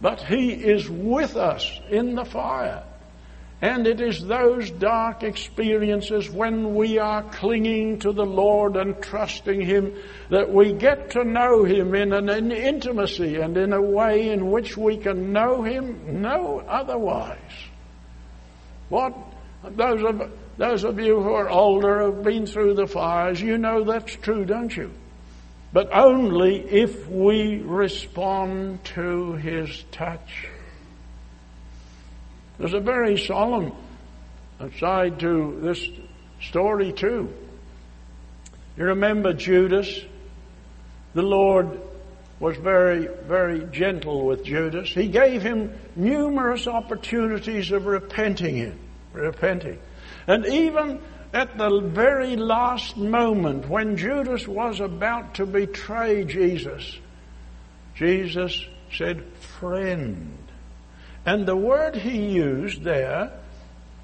But 0.00 0.20
He 0.22 0.50
is 0.50 0.90
with 0.90 1.36
us 1.36 1.80
in 1.88 2.16
the 2.16 2.24
fire. 2.24 2.82
And 3.62 3.86
it 3.86 4.00
is 4.00 4.26
those 4.26 4.72
dark 4.72 5.22
experiences 5.22 6.28
when 6.28 6.74
we 6.74 6.98
are 6.98 7.22
clinging 7.22 8.00
to 8.00 8.12
the 8.12 8.26
Lord 8.26 8.76
and 8.76 9.00
trusting 9.00 9.60
Him 9.60 9.94
that 10.30 10.52
we 10.52 10.72
get 10.72 11.12
to 11.12 11.22
know 11.22 11.62
Him 11.62 11.94
in 11.94 12.12
an 12.12 12.50
intimacy 12.50 13.36
and 13.36 13.56
in 13.56 13.72
a 13.72 13.80
way 13.80 14.30
in 14.30 14.50
which 14.50 14.76
we 14.76 14.96
can 14.96 15.32
know 15.32 15.62
Him 15.62 16.20
no 16.20 16.58
otherwise. 16.66 17.38
What 18.88 19.16
those 19.64 20.02
of 20.02 20.32
those 20.58 20.82
of 20.82 20.98
you 20.98 21.22
who 21.22 21.32
are 21.32 21.48
older 21.48 22.02
have 22.02 22.24
been 22.24 22.46
through 22.46 22.74
the 22.74 22.88
fires, 22.88 23.40
you 23.40 23.58
know 23.58 23.84
that's 23.84 24.16
true, 24.16 24.44
don't 24.44 24.76
you? 24.76 24.90
But 25.72 25.88
only 25.96 26.56
if 26.58 27.08
we 27.08 27.58
respond 27.58 28.82
to 28.96 29.34
His 29.34 29.84
touch. 29.92 30.48
There's 32.58 32.74
a 32.74 32.80
very 32.80 33.18
solemn 33.18 33.72
side 34.78 35.20
to 35.20 35.58
this 35.60 35.86
story 36.40 36.92
too. 36.92 37.32
You 38.76 38.84
remember 38.84 39.32
Judas? 39.32 40.00
The 41.14 41.22
Lord 41.22 41.80
was 42.40 42.56
very, 42.56 43.08
very 43.26 43.64
gentle 43.70 44.26
with 44.26 44.44
Judas. 44.44 44.88
He 44.88 45.08
gave 45.08 45.42
him 45.42 45.72
numerous 45.94 46.66
opportunities 46.66 47.70
of 47.70 47.86
repenting 47.86 48.56
in, 48.58 48.78
repenting. 49.12 49.78
And 50.26 50.46
even 50.46 51.00
at 51.32 51.56
the 51.56 51.80
very 51.80 52.36
last 52.36 52.96
moment 52.96 53.68
when 53.68 53.96
Judas 53.96 54.48
was 54.48 54.80
about 54.80 55.36
to 55.36 55.46
betray 55.46 56.24
Jesus, 56.24 56.98
Jesus 57.94 58.64
said, 58.90 59.24
friend. 59.60 60.41
And 61.24 61.46
the 61.46 61.56
word 61.56 61.94
he 61.94 62.32
used 62.32 62.82
there 62.82 63.32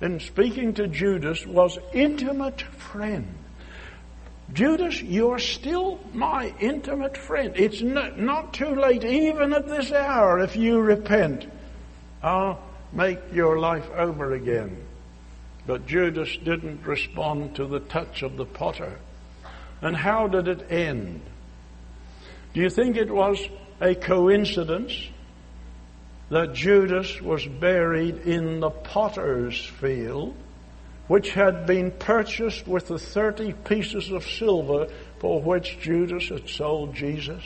in 0.01 0.21
speaking 0.21 0.75
to 0.75 0.87
Judas 0.87 1.45
was 1.45 1.79
intimate 1.93 2.63
friend. 2.63 3.35
Judas, 4.53 5.03
you're 5.03 5.39
still 5.39 6.01
my 6.15 6.55
intimate 6.61 7.17
friend. 7.17 7.53
It's 7.57 7.83
not, 7.83 8.19
not 8.19 8.55
too 8.55 8.75
late, 8.75 9.05
even 9.05 9.53
at 9.53 9.69
this 9.69 9.93
hour, 9.93 10.39
if 10.39 10.57
you 10.57 10.79
repent. 10.79 11.47
I'll 12.23 12.63
make 12.93 13.19
your 13.33 13.59
life 13.59 13.89
over 13.91 14.35
again. 14.35 14.77
But 15.67 15.87
Judas 15.87 16.35
didn't 16.43 16.87
respond 16.87 17.57
to 17.57 17.67
the 17.67 17.81
touch 17.81 18.23
of 18.23 18.37
the 18.37 18.47
potter. 18.47 18.99
And 19.83 19.95
how 19.95 20.29
did 20.29 20.49
it 20.49 20.73
end? 20.73 21.21
Do 22.55 22.61
you 22.61 22.71
think 22.71 22.97
it 22.97 23.11
was 23.11 23.39
a 23.81 23.95
coincidence 23.95 24.95
that 26.31 26.55
Judas 26.55 27.21
was 27.23 27.47
buried 27.47 28.19
in 28.27 28.61
the 28.61 28.71
potter's 28.71 29.59
field, 29.65 30.35
which 31.07 31.31
had 31.33 31.67
been 31.67 31.91
purchased 31.91 32.69
with 32.69 32.89
the 32.89 32.99
30 32.99 33.55
pieces 33.65 34.11
of 34.11 34.27
silver 34.27 34.89
for 35.21 35.41
which 35.41 35.79
Judas 35.81 36.29
had 36.29 36.49
sold 36.49 36.95
Jesus. 36.95 37.43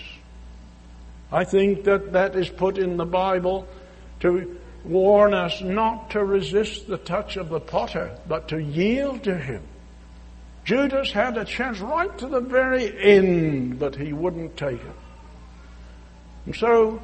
I 1.31 1.45
think 1.45 1.85
that 1.85 2.13
that 2.13 2.35
is 2.35 2.49
put 2.49 2.77
in 2.77 2.97
the 2.97 3.07
Bible 3.07 3.67
to 4.21 4.59
warn 4.85 5.33
us 5.33 5.61
not 5.61 6.11
to 6.11 6.25
resist 6.25 6.89
the 6.89 6.99
touch 6.99 7.37
of 7.37 7.49
the 7.49 7.61
potter, 7.61 8.19
but 8.27 8.49
to 8.49 8.61
yield 8.61 9.23
to 9.25 9.39
him. 9.39 9.63
Judas 10.65 11.13
had 11.13 11.37
a 11.39 11.45
chance 11.45 11.79
right 11.81 12.17
to 12.19 12.27
the 12.27 12.41
very 12.41 13.01
end, 13.01 13.79
but 13.79 13.95
he 13.95 14.13
wouldn't 14.13 14.57
take 14.57 14.81
it. 14.81 14.97
And 16.47 16.55
so 16.55 17.01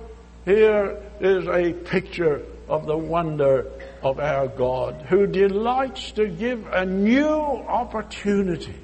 here 0.49 0.97
is 1.21 1.47
a 1.47 1.75
picture 1.75 2.41
of 2.71 2.87
the 2.87 2.97
wonder 2.97 3.67
of 4.03 4.19
our 4.19 4.49
God 4.49 5.05
who 5.07 5.27
delights 5.27 6.13
to 6.13 6.27
give 6.27 6.67
a 6.69 6.87
new 6.87 7.29
opportunity. 7.29 8.81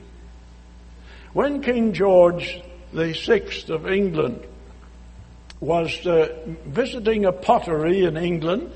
When 1.32 1.62
King 1.62 1.94
George 1.94 2.60
the 2.92 3.14
Sixth 3.14 3.70
of 3.70 3.88
England 3.88 4.44
was 5.58 6.06
uh, 6.06 6.36
visiting 6.66 7.24
a 7.24 7.32
pottery 7.32 8.04
in 8.04 8.18
England, 8.18 8.70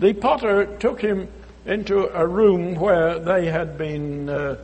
the 0.00 0.12
potter 0.12 0.66
took 0.78 1.00
him 1.00 1.28
into 1.64 2.08
a 2.12 2.26
room 2.26 2.74
where 2.74 3.20
they 3.20 3.46
had 3.46 3.78
been, 3.78 4.28
uh, 4.28 4.56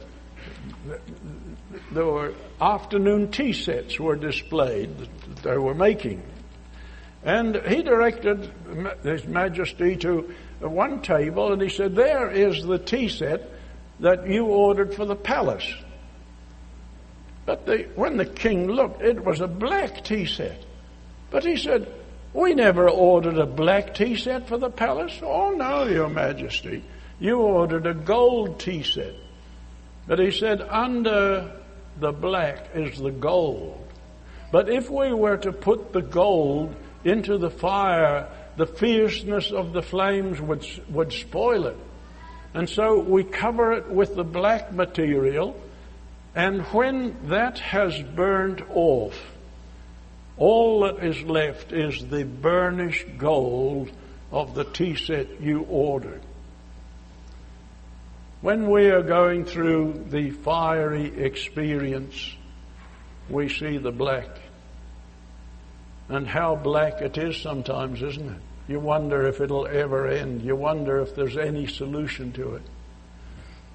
there 1.92 2.06
were 2.06 2.34
afternoon 2.60 3.30
tea 3.30 3.52
sets 3.52 4.00
were 4.00 4.16
displayed 4.16 4.98
that 4.98 5.36
they 5.44 5.58
were 5.58 5.74
making. 5.74 6.20
And 7.26 7.56
he 7.66 7.82
directed 7.82 8.52
His 9.02 9.26
Majesty 9.26 9.96
to 9.96 10.32
one 10.60 11.02
table 11.02 11.52
and 11.52 11.60
he 11.60 11.68
said, 11.68 11.96
There 11.96 12.30
is 12.30 12.62
the 12.64 12.78
tea 12.78 13.08
set 13.08 13.50
that 13.98 14.28
you 14.28 14.46
ordered 14.46 14.94
for 14.94 15.04
the 15.04 15.16
palace. 15.16 15.74
But 17.44 17.66
the, 17.66 17.88
when 17.96 18.16
the 18.16 18.26
king 18.26 18.68
looked, 18.68 19.02
it 19.02 19.24
was 19.24 19.40
a 19.40 19.48
black 19.48 20.04
tea 20.04 20.26
set. 20.26 20.64
But 21.30 21.44
he 21.44 21.56
said, 21.56 21.92
We 22.32 22.54
never 22.54 22.88
ordered 22.88 23.38
a 23.38 23.46
black 23.46 23.94
tea 23.94 24.16
set 24.16 24.46
for 24.46 24.56
the 24.56 24.70
palace. 24.70 25.18
Oh, 25.20 25.50
no, 25.50 25.82
Your 25.82 26.08
Majesty. 26.08 26.84
You 27.18 27.40
ordered 27.40 27.86
a 27.86 27.94
gold 27.94 28.60
tea 28.60 28.84
set. 28.84 29.14
But 30.06 30.20
he 30.20 30.30
said, 30.30 30.60
Under 30.60 31.50
the 31.98 32.12
black 32.12 32.68
is 32.72 32.98
the 33.00 33.10
gold. 33.10 33.82
But 34.52 34.68
if 34.68 34.88
we 34.88 35.12
were 35.12 35.38
to 35.38 35.50
put 35.50 35.92
the 35.92 36.02
gold 36.02 36.76
into 37.06 37.38
the 37.38 37.50
fire, 37.50 38.28
the 38.56 38.66
fierceness 38.66 39.52
of 39.52 39.72
the 39.72 39.82
flames 39.82 40.40
would, 40.40 40.66
would 40.90 41.12
spoil 41.12 41.66
it. 41.66 41.76
And 42.54 42.68
so 42.68 42.98
we 42.98 43.22
cover 43.22 43.72
it 43.72 43.88
with 43.88 44.16
the 44.16 44.24
black 44.24 44.72
material, 44.72 45.60
and 46.34 46.62
when 46.66 47.28
that 47.28 47.58
has 47.58 48.00
burned 48.02 48.64
off, 48.70 49.18
all 50.38 50.80
that 50.80 51.04
is 51.04 51.22
left 51.22 51.72
is 51.72 52.06
the 52.06 52.24
burnished 52.24 53.18
gold 53.18 53.90
of 54.30 54.54
the 54.54 54.64
tea 54.64 54.96
set 54.96 55.40
you 55.40 55.60
ordered. 55.62 56.22
When 58.42 58.70
we 58.70 58.90
are 58.90 59.02
going 59.02 59.44
through 59.44 60.06
the 60.10 60.30
fiery 60.30 61.06
experience, 61.24 62.34
we 63.28 63.48
see 63.48 63.78
the 63.78 63.92
black. 63.92 64.28
And 66.08 66.26
how 66.26 66.54
black 66.54 67.02
it 67.02 67.18
is 67.18 67.36
sometimes, 67.36 68.02
isn't 68.02 68.28
it? 68.28 68.40
You 68.68 68.80
wonder 68.80 69.26
if 69.26 69.40
it'll 69.40 69.66
ever 69.66 70.06
end. 70.08 70.42
You 70.42 70.56
wonder 70.56 71.00
if 71.00 71.14
there's 71.14 71.36
any 71.36 71.66
solution 71.66 72.32
to 72.32 72.56
it. 72.56 72.62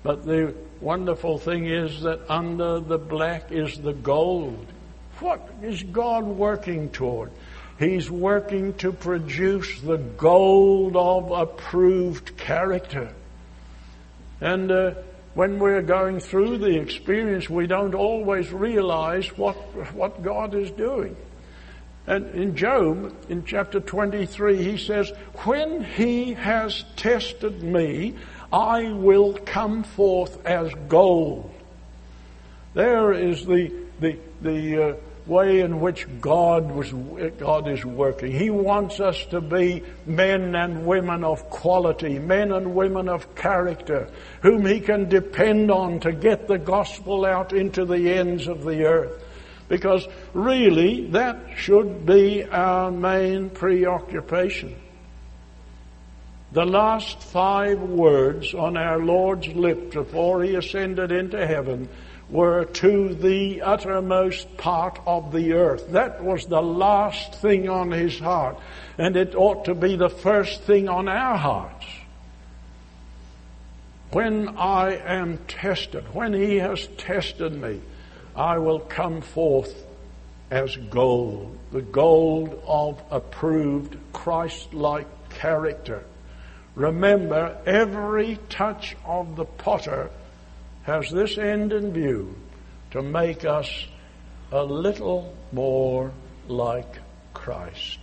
But 0.03 0.25
the 0.25 0.55
wonderful 0.79 1.38
thing 1.38 1.67
is 1.67 2.01
that 2.01 2.29
under 2.29 2.79
the 2.79 2.97
black 2.97 3.51
is 3.51 3.79
the 3.79 3.93
gold. 3.93 4.65
What 5.19 5.47
is 5.61 5.84
God 5.84 6.25
working 6.25 6.89
toward? 6.89 7.32
He's 7.77 8.09
working 8.09 8.73
to 8.75 8.91
produce 8.91 9.79
the 9.82 9.97
gold 9.97 10.95
of 10.95 11.32
approved 11.32 12.38
character. 12.38 13.13
And 14.39 14.71
uh, 14.71 14.93
when 15.36 15.59
we're 15.59 15.82
going 15.82 16.19
through 16.19 16.57
the 16.57 16.79
experience, 16.79 17.49
we 17.49 17.67
don't 17.67 17.95
always 17.95 18.51
realize 18.51 19.27
what, 19.38 19.55
what 19.93 20.21
God 20.21 20.55
is 20.55 20.71
doing. 20.71 21.15
And 22.08 22.34
in 22.34 22.56
Job, 22.56 23.16
in 23.30 23.45
chapter 23.45 23.80
23, 23.80 24.64
he 24.64 24.78
says, 24.78 25.12
When 25.43 25.84
he 25.84 26.34
has 26.34 26.84
tested 26.95 27.62
me, 27.62 28.16
I 28.52 28.91
will 28.91 29.34
come 29.34 29.84
forth 29.84 30.45
as 30.45 30.74
gold. 30.88 31.52
There 32.74 33.14
is 33.14 33.45
the, 33.45 33.72
the, 33.99 34.18
the 34.41 34.84
uh, 34.84 34.95
way 35.28 35.60
in 35.60 35.80
which 35.80 36.08
God 36.20 36.72
was, 36.72 36.91
God 37.38 37.68
is 37.68 37.86
working. 37.86 38.32
He 38.32 38.49
wants 38.49 38.99
us 38.99 39.24
to 39.28 39.39
be 39.39 39.84
men 40.06 40.56
and 40.56 40.86
women 40.86 41.24
of 41.24 41.49
quality, 41.49 42.18
men 42.18 42.52
and 42.52 42.74
women 42.74 43.10
of 43.10 43.36
character, 43.36 44.10
whom 44.41 44.66
He 44.66 44.80
can 44.80 45.08
depend 45.08 45.70
on 45.70 45.99
to 46.02 46.12
get 46.12 46.47
the 46.47 46.58
gospel 46.58 47.26
out 47.26 47.54
into 47.54 47.86
the 47.86 48.10
ends 48.10 48.47
of 48.47 48.64
the 48.64 48.86
earth. 48.86 49.20
Because 49.72 50.05
really, 50.34 51.05
that 51.11 51.38
should 51.55 52.05
be 52.05 52.43
our 52.43 52.91
main 52.91 53.49
preoccupation. 53.49 54.76
The 56.51 56.65
last 56.65 57.24
five 57.24 57.80
words 57.80 58.53
on 58.53 58.76
our 58.76 58.99
Lord's 58.99 59.47
lips 59.47 59.95
before 59.95 60.43
He 60.43 60.55
ascended 60.55 61.13
into 61.13 61.47
heaven 61.47 61.88
were 62.30 62.65
to 62.65 63.13
the 63.13 63.61
uttermost 63.61 64.57
part 64.57 64.99
of 65.05 65.32
the 65.32 65.53
earth. 65.53 65.88
That 65.91 66.22
was 66.22 66.47
the 66.47 66.61
last 66.61 67.36
thing 67.36 67.69
on 67.69 67.91
his 67.91 68.19
heart. 68.19 68.57
And 68.97 69.15
it 69.15 69.36
ought 69.36 69.63
to 69.65 69.74
be 69.74 69.95
the 69.95 70.09
first 70.09 70.63
thing 70.63 70.89
on 70.89 71.07
our 71.07 71.38
hearts. 71.38 71.86
When 74.11 74.49
I 74.57 74.97
am 74.97 75.38
tested, 75.47 76.13
when 76.13 76.34
he 76.34 76.57
has 76.57 76.88
tested 76.97 77.53
me, 77.53 77.80
I 78.36 78.57
will 78.57 78.79
come 78.79 79.21
forth 79.21 79.86
as 80.49 80.75
gold, 80.75 81.57
the 81.71 81.82
gold 81.82 82.61
of 82.65 83.01
approved 83.09 83.97
Christ-like 84.13 85.29
character. 85.29 86.03
Remember, 86.75 87.57
every 87.65 88.39
touch 88.49 88.95
of 89.05 89.36
the 89.36 89.45
potter 89.45 90.09
has 90.84 91.09
this 91.09 91.38
end 91.38 91.73
in 91.73 91.93
view 91.93 92.36
to 92.91 93.01
make 93.01 93.45
us 93.45 93.88
a 94.51 94.63
little 94.63 95.34
more 95.51 96.11
like 96.47 96.99
Christ. 97.34 97.99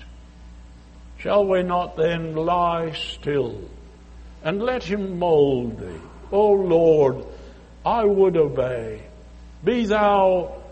Shall 1.18 1.46
we 1.46 1.62
not 1.62 1.96
then 1.96 2.34
lie 2.36 2.92
still 2.92 3.60
and 4.42 4.62
let 4.62 4.84
Him 4.84 5.18
mold 5.18 5.78
thee? 5.80 6.00
O 6.30 6.52
Lord, 6.52 7.24
I 7.84 8.04
would 8.04 8.36
obey. 8.36 9.02
Be 9.64 9.86
thou 9.86 10.62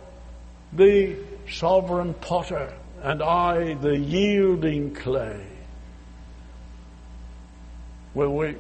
the 0.73 1.17
sovereign 1.49 2.15
potter 2.15 2.73
and 3.03 3.23
I 3.23 3.75
the 3.75 3.97
yielding 3.97 4.95
clay. 4.95 5.47
Will 8.15 8.35
we 8.35 8.57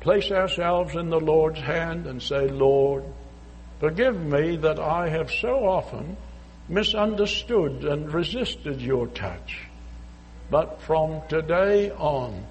place 0.00 0.30
ourselves 0.30 0.94
in 0.94 1.10
the 1.10 1.20
Lord's 1.20 1.60
hand 1.60 2.06
and 2.06 2.22
say, 2.22 2.48
Lord, 2.48 3.04
forgive 3.80 4.20
me 4.20 4.56
that 4.56 4.78
I 4.78 5.08
have 5.08 5.30
so 5.30 5.66
often 5.66 6.16
misunderstood 6.68 7.84
and 7.84 8.12
resisted 8.12 8.80
your 8.80 9.06
touch. 9.06 9.60
But 10.50 10.80
from 10.82 11.22
today 11.28 11.90
on, 11.90 12.46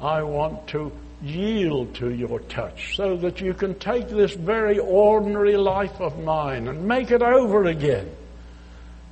I 0.00 0.22
want 0.22 0.68
to 0.68 0.92
yield 1.22 1.94
to 1.94 2.12
your 2.12 2.40
touch 2.40 2.96
so 2.96 3.16
that 3.16 3.40
you 3.40 3.54
can 3.54 3.74
take 3.78 4.08
this 4.08 4.34
very 4.34 4.78
ordinary 4.78 5.56
life 5.56 6.00
of 6.00 6.18
mine 6.22 6.68
and 6.68 6.86
make 6.86 7.10
it 7.10 7.22
over 7.22 7.64
again 7.64 8.10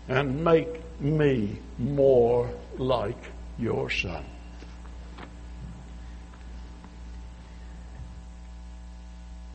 and 0.09 0.45
make 0.45 0.69
me 1.01 1.59
more 1.79 2.51
like 2.77 3.17
your 3.59 3.89
son. 3.89 4.25